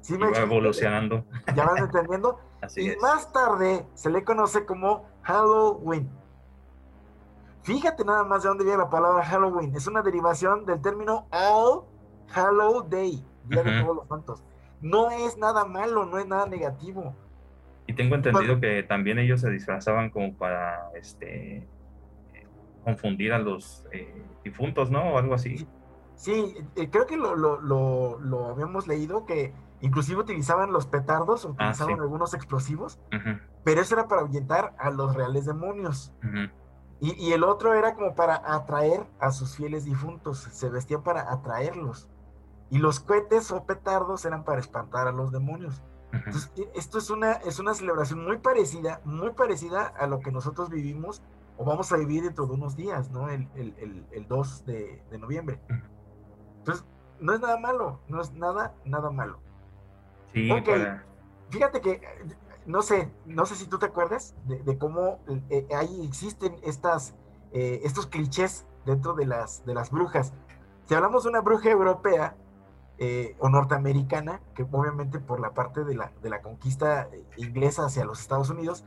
[0.00, 1.24] ¿Sí me va evolucionando.
[1.54, 2.40] ¿Ya van entendiendo?
[2.60, 2.98] Así y es.
[3.00, 6.10] más tarde se le conoce como Halloween.
[7.62, 9.74] Fíjate nada más de dónde viene la palabra Halloween.
[9.76, 11.82] Es una derivación del término All
[12.34, 13.76] Hallow Day, Día uh -huh.
[13.76, 14.42] de Todos los Santos.
[14.80, 17.14] No es nada malo, no es nada negativo.
[17.86, 21.66] Y tengo entendido que también ellos se disfrazaban como para este
[22.84, 24.12] confundir a los eh,
[24.44, 25.14] difuntos, ¿no?
[25.14, 25.66] O algo así.
[26.16, 26.54] Sí,
[26.90, 31.96] creo que lo, lo, lo, lo, habíamos leído que inclusive utilizaban los petardos, utilizaban ah,
[31.96, 32.00] sí.
[32.00, 33.40] algunos explosivos, uh -huh.
[33.64, 36.12] pero eso era para ahuyentar a los reales demonios.
[36.22, 36.52] Uh -huh.
[37.00, 41.32] y, y, el otro era como para atraer a sus fieles difuntos, se vestían para
[41.32, 42.08] atraerlos.
[42.70, 45.82] Y los cohetes o petardos eran para espantar a los demonios.
[46.12, 46.22] Uh -huh.
[46.26, 50.30] Entonces, e, esto es una, es una celebración muy parecida, muy parecida a lo que
[50.30, 51.22] nosotros vivimos
[51.58, 53.28] o vamos a vivir dentro de unos días, ¿no?
[53.28, 55.60] El, el, el, el 2 de, de noviembre.
[56.62, 56.84] Entonces,
[57.18, 59.38] no es nada malo, no es nada, nada malo.
[60.32, 60.62] Sí, okay.
[60.62, 61.04] para...
[61.50, 62.00] Fíjate que,
[62.66, 65.18] no sé, no sé si tú te acuerdas de, de cómo
[65.50, 67.14] eh, ahí existen estas,
[67.52, 70.32] eh, estos clichés dentro de las, de las brujas.
[70.86, 72.36] Si hablamos de una bruja europea
[72.98, 78.04] eh, o norteamericana, que obviamente por la parte de la, de la conquista inglesa hacia
[78.04, 78.84] los Estados Unidos,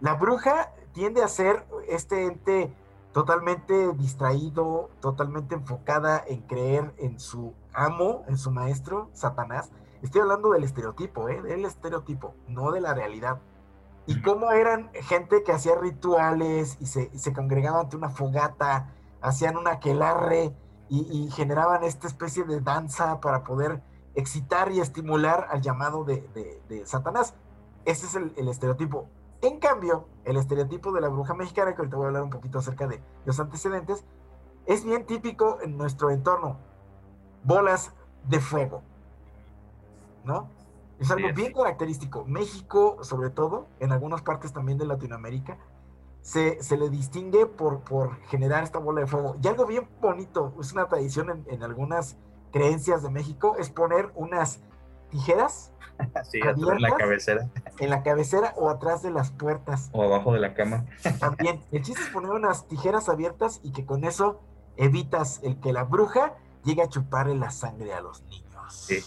[0.00, 2.72] la bruja tiende a ser este ente
[3.18, 9.72] totalmente distraído, totalmente enfocada en creer en su amo, en su maestro, Satanás.
[10.02, 11.42] Estoy hablando del estereotipo, ¿eh?
[11.42, 13.40] del estereotipo, no de la realidad.
[14.06, 18.94] Y cómo eran gente que hacía rituales y se, y se congregaban ante una fogata,
[19.20, 20.54] hacían un aquelarre
[20.88, 23.82] y, y, generaban esta especie de danza para poder
[24.14, 27.34] excitar y estimular al llamado de, de, de Satanás.
[27.84, 29.08] Ese es el, el estereotipo.
[29.40, 32.58] En cambio, el estereotipo de la bruja mexicana, que ahorita voy a hablar un poquito
[32.58, 34.04] acerca de los antecedentes,
[34.66, 36.58] es bien típico en nuestro entorno.
[37.44, 37.92] Bolas
[38.24, 38.82] de fuego.
[40.24, 40.50] ¿No?
[40.98, 42.24] Es algo bien característico.
[42.24, 45.56] México, sobre todo, en algunas partes también de Latinoamérica,
[46.20, 49.36] se, se, le distingue por, por generar esta bola de fuego.
[49.40, 52.16] Y algo bien bonito, es una tradición en, en algunas
[52.50, 54.60] creencias de México, es poner unas
[55.10, 55.72] tijeras
[56.30, 57.48] sí, en la cabecera.
[57.78, 59.90] En la cabecera o atrás de las puertas.
[59.92, 60.84] O abajo de la cama.
[61.18, 61.60] También.
[61.72, 64.40] El chiste es poner unas tijeras abiertas y que con eso
[64.76, 68.72] evitas el que la bruja llegue a chuparle la sangre a los niños.
[68.72, 68.98] Sí.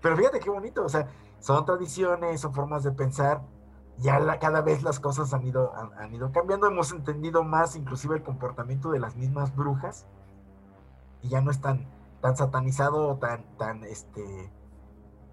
[0.00, 1.08] Pero fíjate qué bonito, o sea,
[1.40, 3.42] son tradiciones, son formas de pensar.
[3.98, 7.76] Ya la, cada vez las cosas han ido, han, han ido cambiando, hemos entendido más
[7.76, 10.06] inclusive el comportamiento de las mismas brujas
[11.22, 11.60] y ya no es
[12.20, 14.22] tan, tan satanizado, tan, tan, este,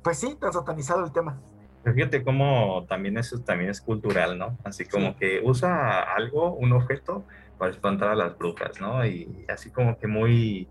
[0.04, 1.42] pues sí, tan satanizado el tema.
[1.84, 4.58] Fíjate cómo también eso también es cultural, ¿no?
[4.64, 5.16] Así como sí.
[5.20, 7.24] que usa algo, un objeto,
[7.58, 9.06] para espantar a las brujas, ¿no?
[9.06, 10.68] Y así como que muy,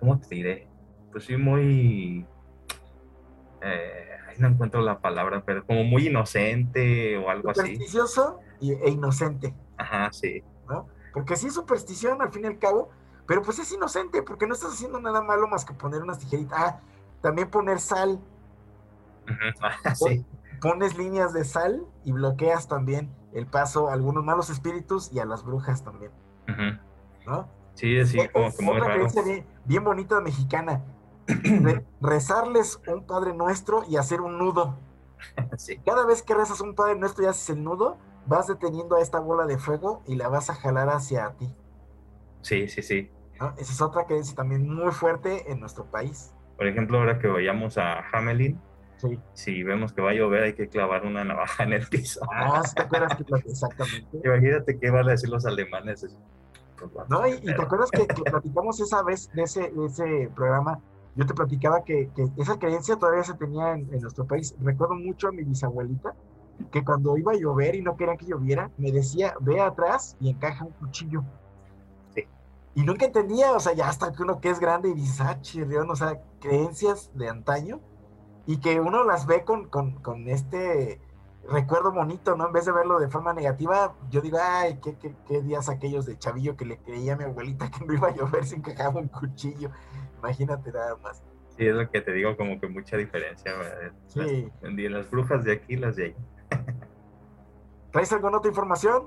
[0.00, 0.68] ¿cómo te diré?
[1.12, 2.26] Pues sí, muy
[3.62, 4.04] eh,
[4.38, 7.60] no encuentro la palabra, pero como muy inocente o algo así.
[7.60, 9.54] Supersticioso e inocente.
[9.76, 10.42] Ajá, sí.
[10.68, 10.88] ¿no?
[11.12, 12.90] Porque sí es superstición al fin y al cabo,
[13.26, 16.58] pero pues es inocente, porque no estás haciendo nada malo más que poner unas tijeritas.
[16.58, 16.80] Ah,
[17.22, 18.20] también poner sal.
[19.94, 20.24] sí.
[20.60, 25.24] Pones líneas de sal y bloqueas también el paso a algunos malos espíritus y a
[25.24, 26.12] las brujas también.
[27.26, 27.48] ¿No?
[27.74, 30.82] Sí, sí, como, como otra creencia bien, bien, bonita mexicana.
[32.00, 34.78] rezarles un Padre Nuestro y hacer un nudo.
[35.56, 35.78] Sí.
[35.78, 39.20] Cada vez que rezas un Padre Nuestro y haces el nudo, vas deteniendo a esta
[39.20, 41.50] bola de fuego y la vas a jalar hacia ti.
[42.42, 43.10] Sí, sí, sí.
[43.36, 46.32] Esa es otra creencia también muy fuerte en nuestro país.
[46.56, 48.60] Por ejemplo, ahora que vayamos a Hamelin,
[49.34, 52.20] si vemos que va a llover, hay que clavar una navaja en el piso.
[52.32, 54.18] Ah, ¿te acuerdas que exactamente?
[54.24, 56.06] Imagínate qué van a decir los alemanes.
[56.78, 60.80] Pues, no, y, te acuerdas que, platicamos esa vez de ese, ese programa.
[61.16, 64.54] Yo te platicaba que, esa creencia todavía se tenía en, nuestro país.
[64.60, 66.14] Recuerdo mucho a mi bisabuelita
[66.70, 70.30] que cuando iba a llover y no quería que lloviera, me decía, ve atrás y
[70.30, 71.24] encaja un cuchillo.
[72.74, 75.40] Y nunca entendía, o sea, ya hasta que uno que es grande y dice, ah,
[75.40, 77.80] chirrión, o sea, creencias de antaño
[78.46, 81.00] y que uno las ve con, con, con, este
[81.48, 82.46] recuerdo bonito, ¿no?
[82.46, 86.04] En vez de verlo de forma negativa, yo digo, ay, qué, qué, qué días aquellos
[86.06, 88.74] de chavillo que le creía a mi abuelita que no iba a llover sin que
[88.94, 89.70] un cuchillo.
[90.18, 91.22] Imagínate nada más.
[91.56, 93.52] Sí, es lo que te digo, como que mucha diferencia.
[94.08, 94.50] Sí.
[94.62, 96.16] Las, las brujas de aquí, las de ahí.
[97.92, 99.04] ¿Traes alguna otra información?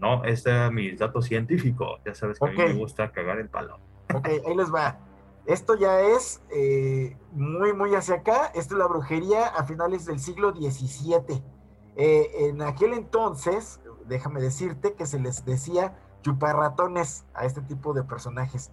[0.00, 2.00] No, este es mis datos científicos.
[2.04, 3.78] Ya sabes que a mí me gusta cagar el palo.
[4.14, 4.98] Ok, ahí les va.
[5.46, 8.52] Esto ya es eh, muy, muy hacia acá.
[8.54, 11.42] Esto es la brujería a finales del siglo XVII.
[11.96, 18.04] Eh, en aquel entonces, déjame decirte que se les decía chuparratones a este tipo de
[18.04, 18.70] personajes.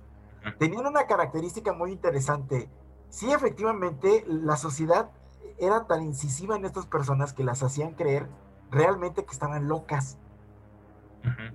[0.60, 2.70] Tenían una característica muy interesante.
[3.10, 5.10] Sí, efectivamente, la sociedad
[5.58, 8.28] era tan incisiva en estas personas que las hacían creer
[8.70, 10.20] realmente que estaban locas.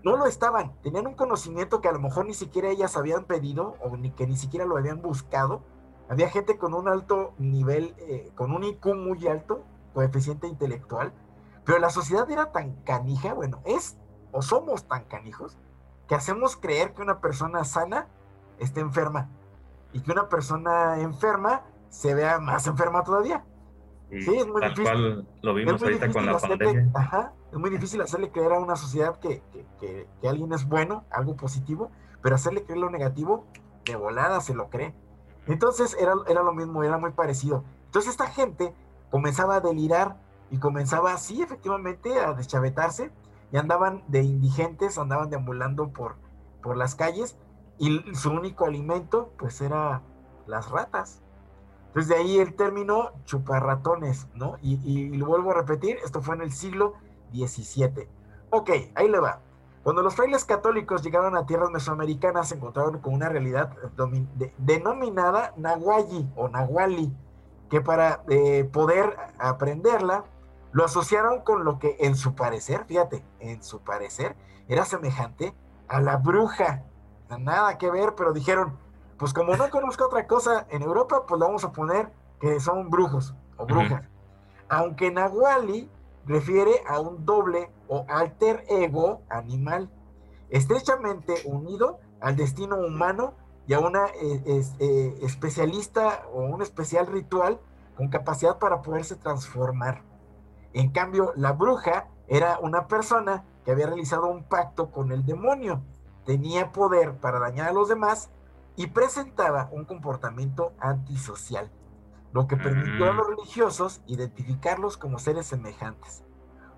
[0.02, 3.76] No lo estaban, tenían un conocimiento que a lo mejor ni siquiera ellas habían pedido
[3.80, 5.62] o ni que ni siquiera lo habían buscado.
[6.09, 11.12] Había gente con un alto nivel, eh, con un IQ muy alto, coeficiente intelectual,
[11.64, 13.96] pero la sociedad era tan canija, bueno, es
[14.33, 15.59] o somos tan canijos
[16.09, 18.09] que hacemos creer que una persona sana
[18.59, 19.28] está enferma
[19.92, 23.44] y que una persona enferma se vea más enferma todavía.
[24.11, 25.26] sí, es muy difícil.
[25.42, 26.90] lo vimos ahorita con la pandemia.
[26.94, 29.42] Ajá, es muy difícil hacerle creer a una sociedad que,
[29.80, 31.90] que, que, alguien es bueno, algo positivo,
[32.22, 33.44] pero hacerle creer lo negativo,
[33.84, 34.94] de volada se lo cree.
[35.46, 37.64] Entonces era, era lo mismo, era muy parecido.
[37.86, 38.74] Entonces esta gente
[39.10, 43.10] comenzaba a delirar y comenzaba así efectivamente a deschavetarse
[43.52, 46.16] y andaban de indigentes, andaban deambulando por,
[46.62, 47.36] por las calles
[47.78, 50.02] y su único alimento pues era
[50.46, 51.20] las ratas.
[51.88, 54.56] Entonces de ahí el término chuparratones, ¿no?
[54.62, 56.94] Y, y, lo vuelvo a repetir, esto fue en el siglo
[57.33, 58.09] 17.
[58.51, 59.40] Ok, ahí le va.
[59.83, 63.75] Cuando los frailes católicos llegaron a tierras mesoamericanas, se encontraron con una realidad
[64.59, 67.11] denominada Nahualli o Nahuali,
[67.71, 70.25] que para eh, poder aprenderla,
[70.73, 74.37] lo asociaron con lo que en su parecer, fíjate, en su parecer,
[74.69, 75.55] era semejante
[75.88, 76.85] a la bruja.
[77.38, 78.77] Nada que ver, pero dijeron,
[79.16, 82.90] pues como no conozco otra cosa en Europa, pues lo vamos a poner que son
[82.90, 84.03] brujos o brujas.
[84.69, 85.90] Aunque Nahuali
[86.26, 89.90] refiere a un doble o alter ego animal,
[90.49, 93.34] estrechamente unido al destino humano
[93.66, 97.61] y a una eh, eh, especialista o un especial ritual
[97.97, 100.03] con capacidad para poderse transformar.
[100.72, 105.82] En cambio, la bruja era una persona que había realizado un pacto con el demonio,
[106.24, 108.30] tenía poder para dañar a los demás
[108.76, 111.70] y presentaba un comportamiento antisocial
[112.33, 113.31] lo que permitió a los mm.
[113.31, 116.22] religiosos identificarlos como seres semejantes.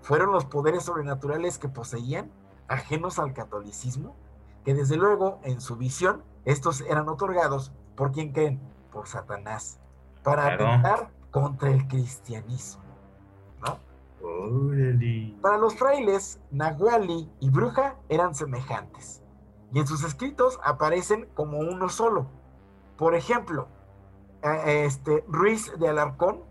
[0.01, 2.31] Fueron los poderes sobrenaturales que poseían,
[2.67, 4.15] ajenos al catolicismo,
[4.65, 8.59] que desde luego en su visión estos eran otorgados por quien creen,
[8.91, 9.79] por Satanás,
[10.23, 12.83] para atentar contra el cristianismo.
[13.61, 13.79] ¿no?
[15.41, 19.21] Para los frailes, Nahuali y Bruja eran semejantes,
[19.71, 22.27] y en sus escritos aparecen como uno solo.
[22.97, 23.67] Por ejemplo,
[24.65, 26.41] este, Ruiz de Alarcón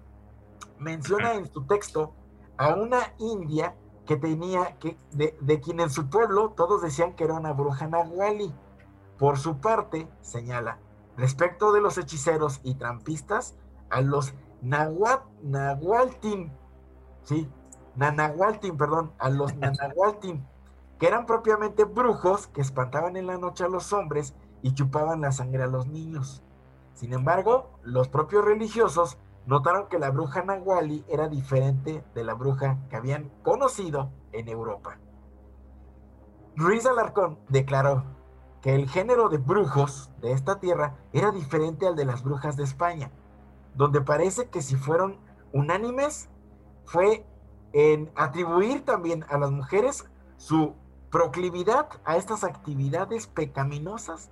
[0.79, 2.15] menciona en su texto
[2.57, 3.77] a una india
[4.07, 7.87] que tenía, que, de, de, quien en su pueblo todos decían que era una bruja
[7.87, 8.53] nahuali.
[9.19, 10.79] Por su parte, señala,
[11.17, 13.55] respecto de los hechiceros y trampistas,
[13.91, 16.53] a los nahuat, nahualtin,
[17.25, 17.49] sí,
[17.95, 20.45] nanahualtin, perdón, a los nanahualtin,
[20.99, 25.33] que eran propiamente brujos que espantaban en la noche a los hombres y chupaban la
[25.33, 26.43] sangre a los niños.
[26.95, 32.79] Sin embargo, los propios religiosos notaron que la bruja Nahuali era diferente de la bruja
[32.89, 34.99] que habían conocido en Europa.
[36.55, 38.05] Ruiz Alarcón declaró
[38.61, 42.65] que el género de brujos de esta tierra era diferente al de las brujas de
[42.65, 43.11] España,
[43.75, 45.19] donde parece que si fueron
[45.53, 46.29] unánimes
[46.85, 47.27] fue
[47.73, 50.05] en atribuir también a las mujeres
[50.37, 50.75] su
[51.11, 54.31] proclividad a estas actividades pecaminosas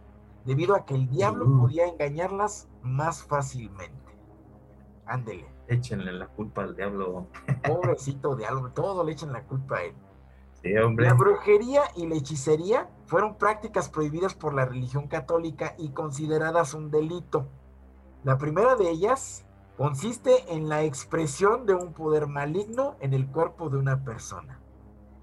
[0.51, 4.19] debido a que el diablo podía engañarlas más fácilmente.
[5.07, 5.47] Ándele.
[5.69, 7.29] Échenle la culpa al diablo.
[7.65, 9.95] Pobrecito diablo, todo le echan la culpa a él.
[10.61, 11.07] Sí, hombre.
[11.07, 16.91] La brujería y la hechicería fueron prácticas prohibidas por la religión católica y consideradas un
[16.91, 17.47] delito.
[18.25, 19.47] La primera de ellas
[19.77, 24.59] consiste en la expresión de un poder maligno en el cuerpo de una persona.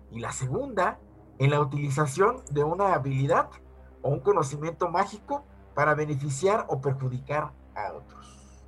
[0.10, 1.02] Y la segunda,
[1.38, 3.50] en la utilización de una habilidad
[4.02, 5.44] o un conocimiento mágico
[5.74, 8.64] para beneficiar o perjudicar a otros.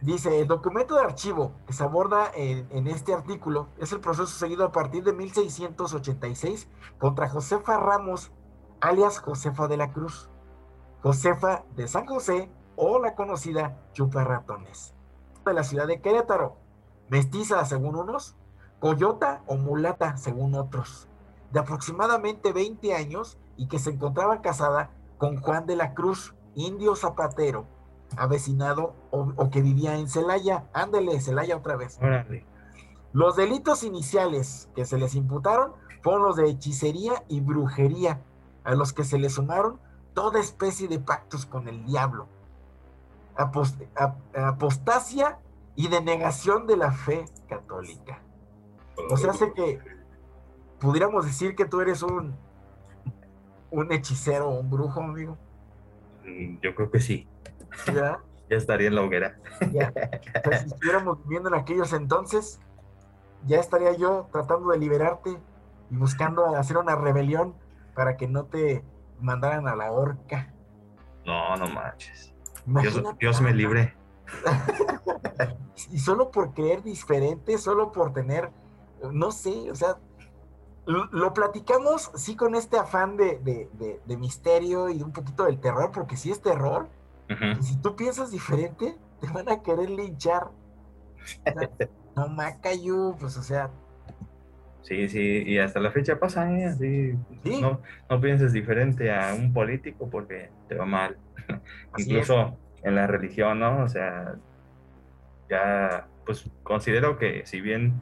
[0.00, 4.26] Dice, el documento de archivo que se aborda en, en, este artículo es el proceso
[4.26, 6.68] seguido a partir de 1686
[6.98, 8.30] contra Josefa Ramos
[8.84, 10.28] alias Josefa de la Cruz,
[11.02, 14.94] Josefa de San José o la conocida Chupa Ratones,
[15.46, 16.56] de la ciudad de Querétaro,
[17.08, 18.36] mestiza según unos,
[18.84, 21.08] coyota o mulata según otros,
[21.52, 26.94] de aproximadamente 20 años y que se encontraba casada con Juan de la Cruz, indio
[26.94, 27.64] zapatero,
[28.18, 30.66] avecinado o, que vivía en Celaya.
[30.74, 31.98] Ándele, Celaya otra vez.
[33.14, 35.72] Los delitos iniciales que se les imputaron
[36.02, 38.20] fueron los de hechicería y brujería,
[38.64, 39.80] a los que se le sumaron
[40.12, 42.28] toda especie de pactos con el diablo,
[44.34, 45.38] apostasia
[45.74, 48.20] y denegación de la fe católica.
[49.10, 49.80] O sea, hace que
[50.78, 52.36] pudiéramos decir que tú eres un,
[53.70, 55.36] un hechicero un brujo, amigo.
[56.24, 57.28] Mm, yo creo que sí.
[57.92, 58.20] ¿Ya?
[58.50, 59.38] ya estaría en la hoguera.
[59.72, 59.92] Ya.
[60.60, 62.60] si estuviéramos viviendo en aquellos entonces,
[63.46, 65.38] ya estaría yo tratando de liberarte
[65.90, 67.54] y buscando hacer una rebelión
[67.94, 68.84] para que no te
[69.20, 70.52] mandaran a la horca.
[71.24, 72.34] No, no manches.
[73.18, 73.94] Dios, me libre.
[75.90, 78.50] y solo por creer diferente, solo por tener,
[79.12, 79.96] no sé, o sea,
[80.86, 86.30] lo, platicamos sí con este afán de, misterio y un poquito del terror, porque sí
[86.30, 86.88] es terror.
[87.28, 90.48] y si tú piensas diferente, te van a querer linchar.
[92.16, 93.70] no, Macayu, pues o sea,
[94.84, 96.66] Sí, sí, y hasta la fecha pasa, ¿eh?
[96.66, 97.14] Así,
[97.60, 97.80] No,
[98.10, 101.16] no pienses diferente a un político porque te va mal.
[101.96, 103.82] Incluso en la religión, ¿no?
[103.82, 104.34] O sea,
[105.48, 107.94] ya, pues considero que si bien,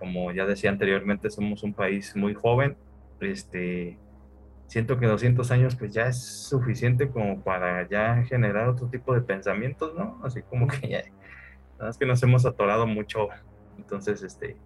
[0.00, 2.76] como ya decía anteriormente, somos un país muy joven,
[3.20, 3.98] este,
[4.66, 9.20] siento que 200 años pues ya es suficiente como para ya generar otro tipo de
[9.20, 10.18] pensamientos, ¿no?
[10.24, 11.02] Así como que ya,
[11.88, 13.28] es que nos hemos atorado mucho,
[13.76, 14.56] entonces, este,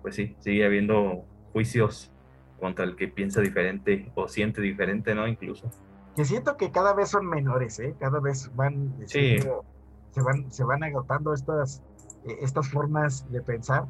[0.00, 2.10] pues sí, sigue habiendo juicios
[2.58, 5.28] contra el que piensa diferente o siente diferente, ¿no?
[5.28, 5.70] Incluso.
[6.16, 7.94] Que siento que cada vez son menores, ¿eh?
[8.00, 9.38] Cada vez van, sí.
[9.38, 11.82] se van, se van agotando estas,
[12.26, 13.84] eh, estas formas de pensar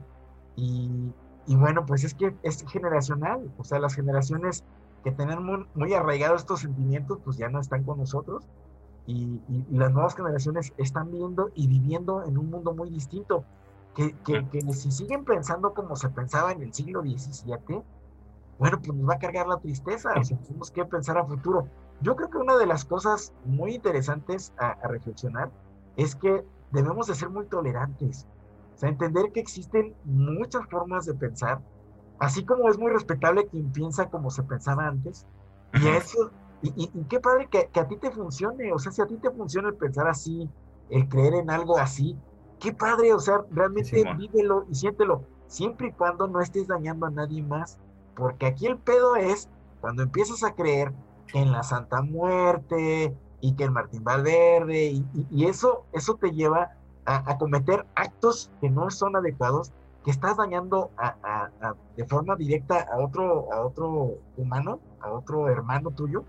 [0.57, 1.13] y,
[1.47, 4.65] y, bueno, pues es que es generacional, o sea, las generaciones
[5.03, 8.45] que tienen muy, muy arraigados estos sentimientos, pues ya no están con nosotros
[9.07, 13.45] y, y, y las nuevas generaciones están viendo y viviendo en un mundo muy distinto
[13.95, 17.83] que, si siguen pensando como se pensaba en el siglo XVII,
[18.59, 21.69] bueno, pues nos va a cargar la tristeza, o sea, tenemos que pensar a futuro.
[22.01, 25.51] Yo creo que una de las cosas muy interesantes a, reflexionar
[25.97, 28.27] es que debemos de ser muy tolerantes,
[28.83, 31.61] sea, entender que existen muchas formas de pensar,
[32.19, 35.27] así como es muy respetable quien piensa como se pensaba antes,
[35.75, 36.31] y eso,
[36.63, 39.31] y, qué padre que, que, a ti te funcione, o sea, si a ti te
[39.31, 40.51] funciona el pensar así,
[40.91, 42.19] el creer en algo así,
[42.61, 47.11] qué padre, o sea, realmente vívelo y siéntelo, siempre y cuando no estés dañando a
[47.11, 47.79] nadie más,
[48.15, 49.49] porque aquí el pedo es
[49.81, 50.93] cuando empiezas a creer
[51.35, 57.39] en la Santa Muerte y que el Martín Valverde y, eso, eso te lleva a,
[57.39, 59.73] cometer actos que no son adecuados,
[60.05, 60.91] que estás dañando
[61.97, 66.25] de forma directa a otro, a otro humano, a otro hermano tuyo,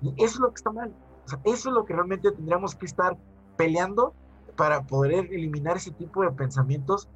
[0.00, 0.92] y eso es lo que está mal.
[1.24, 3.16] O sea, eso es lo que realmente tendríamos que estar
[3.56, 4.12] peleando
[4.56, 7.08] para poder eliminar ese tipo de pensamientos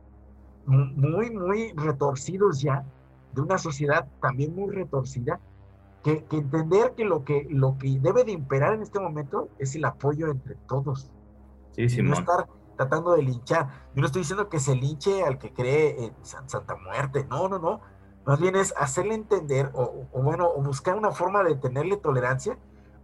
[0.67, 2.85] muy, muy retorcidos ya,
[3.33, 5.41] de una sociedad también muy retorcida,
[6.03, 9.85] que, entender que lo, que lo que debe de imperar en este momento es el
[9.85, 11.11] apoyo entre todos.
[11.73, 12.47] Sí, sí, no estar
[12.79, 13.69] tratando de linchar.
[13.95, 17.59] Yo no estoy diciendo que se linche al que cree en Santa Muerte, no, no,
[17.59, 17.83] no.
[18.25, 22.59] Más bien es hacerle entender, o, o bueno, o buscar una forma de tenerle tolerancia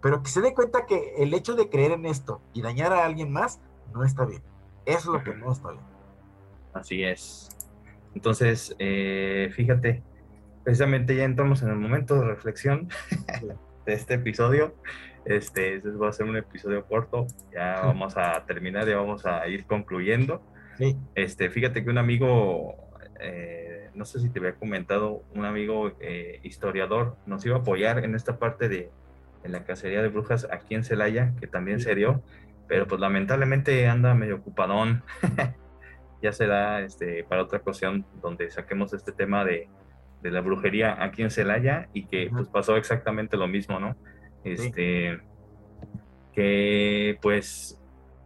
[0.04, 3.06] pero que se dé cuenta que el hecho de creer en esto y dañar a
[3.06, 3.62] alguien más
[3.94, 4.42] no está bien.
[4.84, 5.84] Eso es lo que no está bien.
[6.74, 7.48] Así es.
[8.14, 10.02] Entonces, eh, fíjate,
[10.62, 12.90] precisamente ya entramos en el momento de reflexión
[13.84, 14.74] de este episodio.
[15.24, 19.46] Este, este, va a ser un episodio corto, ya vamos a terminar, ya vamos a
[19.48, 20.42] ir concluyendo.
[21.14, 26.40] Este, fíjate que un amigo, eh, no sé si te había comentado, un amigo eh,
[26.42, 28.90] historiador nos iba a apoyar en esta parte de
[29.44, 32.22] en la cacería de brujas aquí en Celaya, que también se dio,
[32.66, 35.02] pero pues lamentablemente anda medio ocupadón.
[36.22, 39.68] ya será este, para otra ocasión donde saquemos este tema de,
[40.24, 43.94] de la brujería aquí en Celaya y que pues pasó exactamente lo mismo, ¿no?
[44.42, 45.20] Este,
[46.32, 47.78] que pues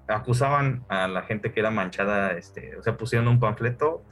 [0.06, 4.04] acusaban a la gente que era manchada, este, o sea, pusieron un panfleto,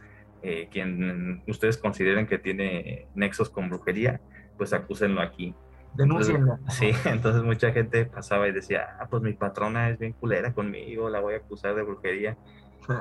[0.42, 4.20] eh, quien ustedes consideren que tiene nexos con brujería,
[4.58, 5.54] pues acúsenlo aquí.
[5.94, 6.58] Denúncienlo.
[6.68, 11.08] Sí, entonces mucha gente pasaba y decía, ah, pues mi patrona es bien culera conmigo,
[11.08, 12.36] la voy a acusar de brujería.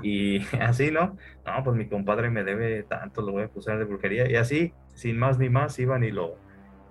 [0.02, 1.18] Y así, ¿no?
[1.46, 4.30] No, pues mi compadre me debe tanto, lo voy a acusar de brujería.
[4.30, 6.38] Y así, sin más ni más, iban y lo,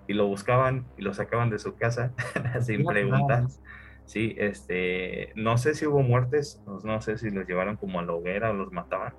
[0.07, 2.13] y lo buscaban y lo sacaban de su casa
[2.61, 3.45] sin preguntar.
[4.05, 8.13] Sí, este, no sé si hubo muertes, no sé si los llevaron como a la
[8.13, 9.15] hoguera o los mataban,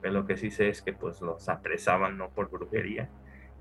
[0.00, 3.08] pero lo que sí sé es que pues los apresaban, no por brujería.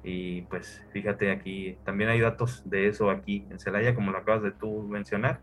[0.04, 4.44] Y pues fíjate aquí, también hay datos de eso aquí en Celaya, como lo acabas
[4.44, 5.40] de tú mencionar.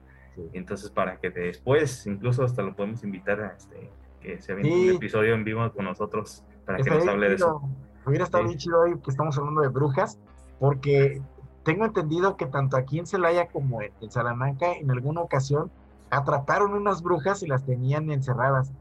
[0.53, 3.91] Entonces, para que después, incluso hasta lo podemos invitar a este,
[4.21, 7.62] que se venga un episodio en vivo con nosotros para que nos hable de eso.
[8.07, 10.18] Hubiera estado bien chido hoy que estamos hablando de brujas,
[10.59, 11.21] porque
[11.64, 15.71] tengo entendido que tanto aquí en Celaya como en Salamanca, en alguna ocasión
[16.11, 18.73] atraparon unas brujas y las tenían encerradas.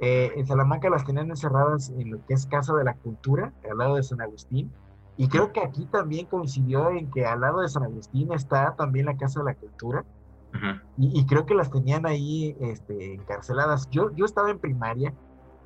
[0.00, 3.78] Eh, en Salamanca las tenían encerradas en lo que es Casa de la Cultura, al
[3.78, 4.72] lado de San Agustín.
[5.16, 9.06] Y creo que aquí también coincidió en que al lado de San Agustín está también
[9.06, 10.04] la Casa de la Cultura
[10.96, 13.88] y, creo que las tenían ahí este, encarceladas.
[13.90, 15.14] Yo, yo estaba en primaria,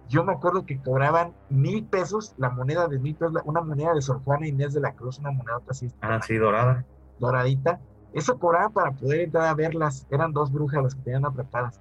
[0.09, 4.03] yo me acuerdo que cobraban mil pesos la moneda de mil pesos, una moneda de
[4.03, 5.91] Sor Juana Inés de la Cruz, una moneda así.
[6.03, 6.85] Ah, sí, dorada.
[7.19, 7.81] Doradita.
[8.13, 10.07] Eso cobraban para poder entrar a verlas.
[10.11, 11.81] Eran dos brujas las que tenían atrapadas.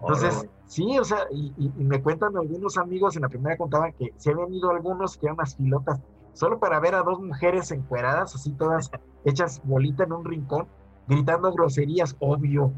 [0.00, 4.30] Entonces, sí, o sea, y, me cuentan algunos amigos en la primera contaban que se
[4.30, 6.00] habían ido algunos que eran unas filotas,
[6.34, 8.90] solo para ver a dos mujeres encueradas, así todas
[9.24, 10.68] hechas bolita en un rincón,
[11.08, 12.72] gritando groserías, obvio.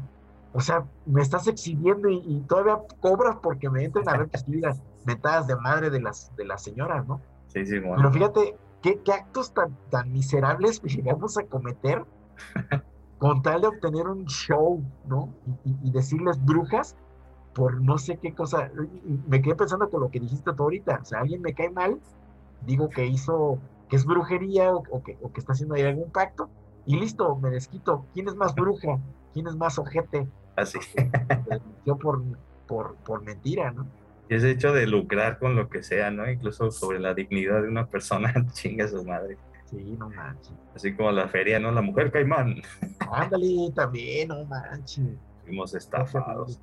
[0.53, 4.59] O sea, me estás exhibiendo y, todavía cobras porque me entren a ver que estoy
[4.59, 7.21] las metadas de madre de las, de las señoras, ¿no?
[7.47, 7.97] Sí, sí, bueno.
[7.97, 12.03] Pero fíjate, ¿qué, actos tan, tan miserables llegamos a cometer
[13.17, 15.29] con tal de obtener un show, ¿no?
[15.63, 16.95] Y, decirles brujas
[17.53, 18.71] por no sé qué cosa.
[19.27, 20.99] Me quedé pensando con lo que dijiste tú ahorita.
[21.01, 21.99] O sea, alguien me cae mal,
[22.65, 23.57] digo que hizo,
[23.89, 26.49] que es brujería o, que, o que está haciendo ahí algún pacto,
[26.85, 28.05] y listo, me desquito.
[28.13, 28.99] ¿Quién es más bruja?
[29.33, 30.27] ¿Quién es más ojete?
[30.55, 30.79] Así.
[31.85, 32.21] Yo por,
[32.67, 33.87] por, por mentira, ¿no?
[34.29, 36.29] Y ese hecho de lucrar con lo que sea, ¿no?
[36.29, 39.37] Incluso sobre la dignidad de una persona, chinga su madre.
[39.65, 40.53] Sí, no manches.
[40.75, 41.71] Así como la feria, ¿no?
[41.71, 42.61] La mujer caimán.
[43.11, 45.05] Ándale, también, no manches.
[45.43, 46.59] Fuimos estafados.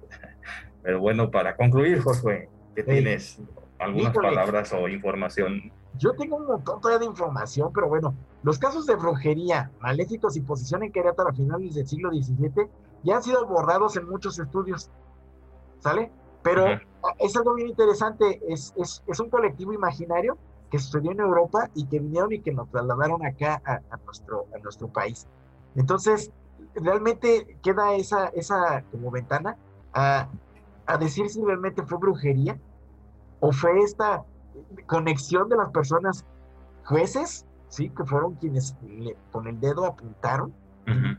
[0.83, 3.41] Pero bueno, para concluir, Josué, ¿qué tienes?
[3.79, 8.87] ¿Algunas palabras o información yo tengo un montón todavía de información, pero bueno, los casos
[8.87, 12.69] de brujería, maléficos y posición en Querétaro a finales del siglo XVII
[13.03, 14.91] ya han sido borrados en muchos estudios,
[15.81, 16.11] ¿sale?
[16.43, 16.65] Pero
[17.19, 20.39] es algo bien interesante, es, es, es, un colectivo imaginario
[20.71, 24.59] que sucedió en Europa y que vinieron y que nos trasladaron acá a, nuestro, a
[24.59, 25.27] nuestro país.
[25.75, 26.31] Entonces,
[26.75, 29.57] realmente queda esa, esa como ventana
[29.93, 30.29] a,
[30.87, 32.59] a decir si realmente fue brujería
[33.41, 34.25] o fue esta
[34.87, 36.25] conexión de las personas
[36.85, 37.91] jueces, ¿sí?
[37.91, 38.77] Que fueron quienes
[39.33, 40.53] con el dedo apuntaron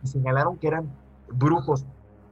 [0.03, 0.89] y señalaron que eran
[1.31, 1.85] brujos.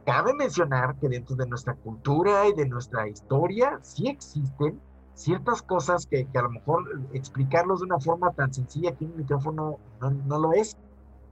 [0.06, 4.80] Cabe mencionar que dentro de nuestra cultura y de nuestra historia sí existen
[5.14, 9.18] ciertas cosas que, a lo mejor explicarlos de una forma tan sencilla aquí en el
[9.18, 10.78] micrófono no, lo es.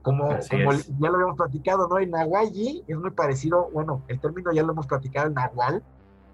[0.02, 1.98] Como, como ya lo habíamos platicado, ¿no?
[1.98, 5.82] El nahualli es muy parecido, bueno, el término ya lo hemos platicado, el nahual,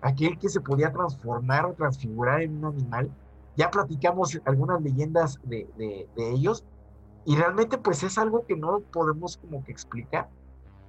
[0.03, 3.11] aquel que se podía transformar o transfigurar en un animal,
[3.57, 6.65] ya platicamos algunas leyendas de, de, ellos
[7.25, 10.29] y realmente pues es algo que no podemos como que explicar.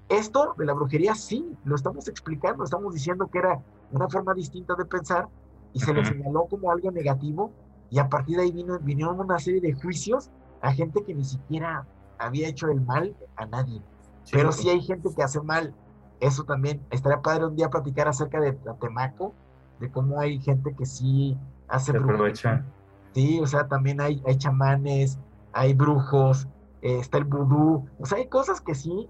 [0.10, 3.62] Esto de la brujería sí, lo estamos explicando, estamos diciendo que era
[3.92, 5.28] una forma distinta de pensar
[5.74, 7.52] y se le señaló como algo negativo
[7.90, 11.24] y a partir de ahí vino, vinieron una serie de juicios a gente que ni
[11.24, 11.86] siquiera
[12.18, 13.82] había hecho el mal a nadie.
[14.32, 15.76] Pero sí hay gente que hace mal.
[16.20, 19.34] Eso también, estaría padre un día platicar acerca de Temaco,
[19.80, 21.38] de cómo hay gente que sí
[21.74, 22.00] hace Se
[23.14, 25.20] Sí, o sea, también hay, hay chamanes,
[25.52, 26.48] hay brujos,
[26.82, 29.08] eh, está el vudú, o sea, hay cosas que sí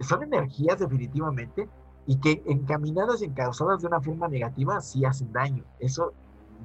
[0.00, 1.68] son energías definitivamente
[2.06, 5.64] y que encaminadas y encausadas de una forma negativa sí hacen daño.
[5.78, 6.12] Eso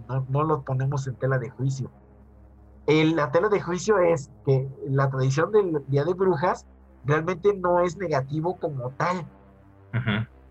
[0.07, 1.91] no, no lo ponemos en tela de juicio.
[2.87, 6.65] El, la tela de juicio es que la tradición del Día de Brujas
[7.05, 9.25] realmente no es negativo como tal.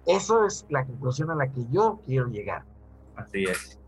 [0.07, 2.65] Eso es la conclusión a la que yo quiero llegar.
[3.17, 3.79] Así es.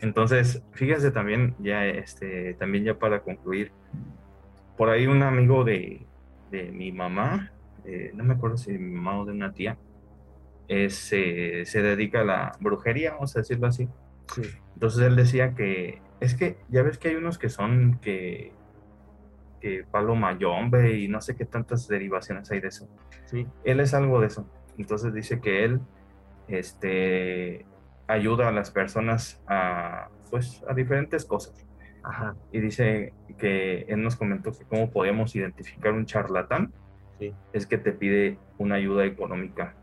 [0.00, 3.70] Entonces, fíjense también, ya este, también ya para concluir,
[4.76, 6.06] por ahí un amigo de,
[6.50, 7.52] de mi mamá,
[7.84, 9.76] eh, no me acuerdo si de mi mamá o de una tía,
[10.68, 13.88] es, eh, se dedica a la brujería, vamos a decirlo así.
[14.74, 18.52] Entonces él decía que es que ya ves que hay unos que son que,
[19.60, 22.88] que palo mayombe y no sé qué tantas derivaciones hay de eso.
[23.24, 23.46] Sí.
[23.64, 24.46] Él es algo de eso.
[24.78, 25.80] Entonces dice que él
[26.46, 27.66] este,
[28.12, 31.66] ayuda a las personas a, pues, a diferentes cosas.
[32.02, 32.34] Ajá.
[32.52, 36.72] Y dice que él nos comentó que cómo podemos identificar un charlatán.
[37.18, 37.34] Sí.
[37.52, 39.74] Es que te pide una ayuda económica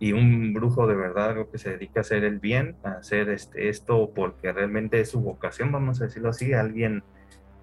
[0.00, 3.28] y un brujo de verdad algo que se dedica a hacer el bien, a hacer
[3.28, 7.04] este, esto porque realmente es su vocación, vamos a decirlo así, alguien,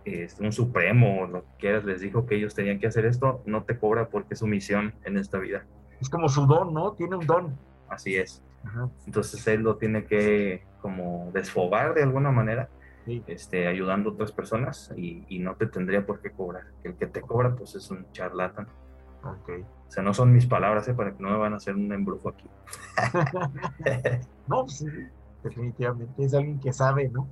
[0.06, 3.42] este, un supremo, o lo que quieras, les dijo que ellos tenían que hacer esto,
[3.48, 5.66] no te cobra porque es su misión en esta vida.
[6.00, 6.94] Es como su don, ¿no?
[6.94, 7.58] Tiene un don.
[7.90, 8.44] Así es.
[9.06, 12.70] Entonces él lo tiene que como desfogar de alguna manera,
[13.28, 16.66] este, ayudando a otras personas y, y no te tendría por qué cobrar.
[16.84, 18.68] El que te cobra pues es un charlatán.
[19.24, 19.50] Ok.
[19.88, 20.94] O sea, no son mis palabras, ¿eh?
[20.94, 22.50] para que no me van a hacer un embrujo aquí.
[24.48, 24.86] no, pues,
[25.44, 27.28] definitivamente es alguien que sabe, ¿no?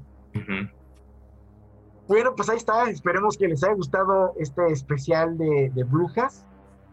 [2.07, 2.89] Bueno, pues ahí está.
[2.89, 6.45] Esperemos que les haya gustado este especial de, brujas.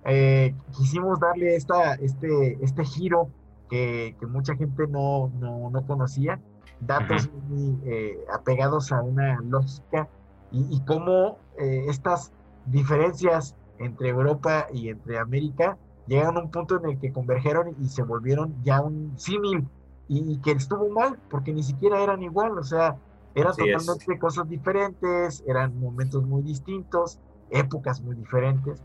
[0.04, 3.30] Eh, quisimos darle esta, este, este giro
[3.72, 6.38] que, mucha gente no, no, conocía.
[6.80, 10.08] Datos muy eh, apegados a una lógica
[10.50, 12.32] y, y cómo eh, estas
[12.66, 17.88] diferencias entre Europa y entre América llegaron a un punto en el que convergieron y
[17.88, 19.66] se volvieron ya un símil
[20.08, 22.98] y, que estuvo mal porque ni siquiera eran igual, o sea,
[23.34, 28.82] eran totalmente cosas diferentes, eran momentos muy distintos, épocas muy diferentes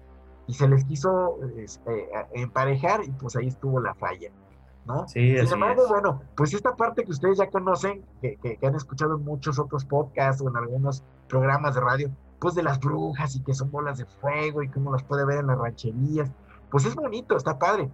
[0.47, 4.31] y se les quiso este, emparejar y pues ahí estuvo la falla.
[4.87, 5.07] ¿No?
[5.07, 9.23] Sin embargo, bueno, pues esta parte que ustedes ya conocen, que, que, han escuchado en
[9.23, 13.53] muchos otros podcasts o en algunos programas de radio, pues de las brujas y que
[13.53, 16.31] son bolas de fuego y cómo las puede ver en las rancherías.
[16.71, 17.89] Pues es bonito, está padre.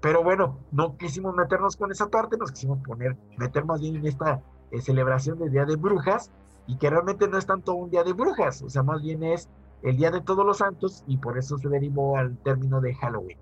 [0.00, 4.06] Pero bueno, no quisimos meternos con esa parte, nos quisimos poner, meter más bien en
[4.06, 6.30] esta eh, celebración del Día de Brujas
[6.66, 9.48] y que realmente no es tanto un Día de Brujas, o sea, más bien es
[9.82, 13.38] el Día de Todos los Santos y por eso se derivó al término de Halloween.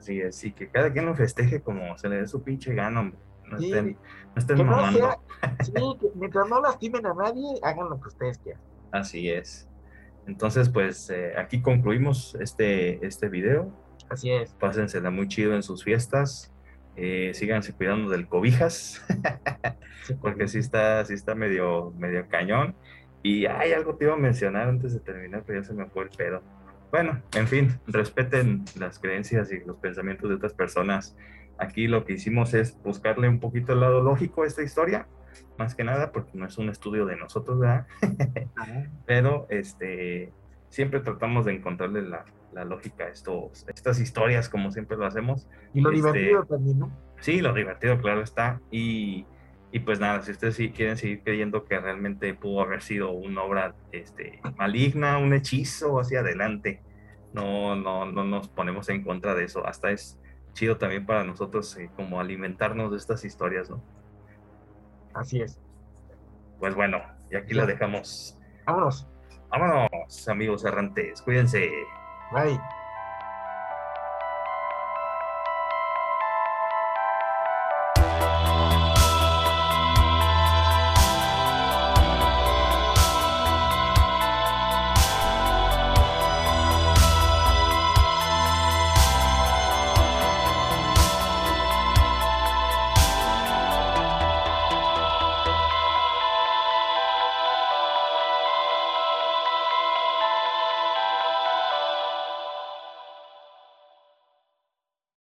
[0.00, 3.12] Así es, y que cada quien lo festeje como se le dé su pinche gano,
[3.44, 3.98] No estén,
[4.34, 4.56] no estén
[5.62, 8.62] sí, que mientras no lastimen a nadie, hagan lo que ustedes quieran.
[8.92, 9.68] Así es.
[10.26, 13.70] Entonces, pues eh, aquí concluimos este, este video.
[14.08, 14.54] Así es.
[14.54, 16.50] Pásensela muy chido en sus fiestas.
[16.96, 19.04] Eh, síganse cuidando del cobijas,
[20.22, 22.74] porque sí está, sí está medio, medio cañón.
[23.22, 26.04] Y hay algo que iba a mencionar antes de terminar, pero ya se me fue
[26.04, 26.42] el pedo.
[26.90, 31.16] Bueno, en fin, respeten las creencias y los pensamientos de otras personas.
[31.58, 35.06] Aquí lo que hicimos es buscarle un poquito el lado lógico a esta historia
[35.58, 37.86] más que nada, porque no es un estudio de nosotros, ¿verdad?
[39.06, 40.32] Pero este,
[40.68, 45.48] siempre tratamos de encontrarle la, la, lógica a estos, estas historias, como siempre lo hacemos.
[45.74, 46.90] Y lo este, divertido también, ¿no?
[47.20, 48.60] Sí, lo divertido, claro está.
[48.70, 49.26] Y,
[49.72, 53.42] y pues nada, si ustedes sí quieren seguir creyendo que realmente pudo haber sido una
[53.42, 56.82] obra este, maligna, un hechizo hacia adelante,
[57.32, 59.64] no, no, no nos ponemos en contra de eso.
[59.64, 60.18] Hasta es
[60.54, 63.80] chido también para nosotros eh, como alimentarnos de estas historias, ¿no?
[65.14, 65.60] Así es.
[66.58, 67.00] Pues bueno,
[67.30, 68.36] y aquí la dejamos.
[68.66, 69.08] Vámonos.
[69.50, 71.22] Vámonos, amigos errantes.
[71.22, 71.70] Cuídense.
[72.32, 72.60] Bye.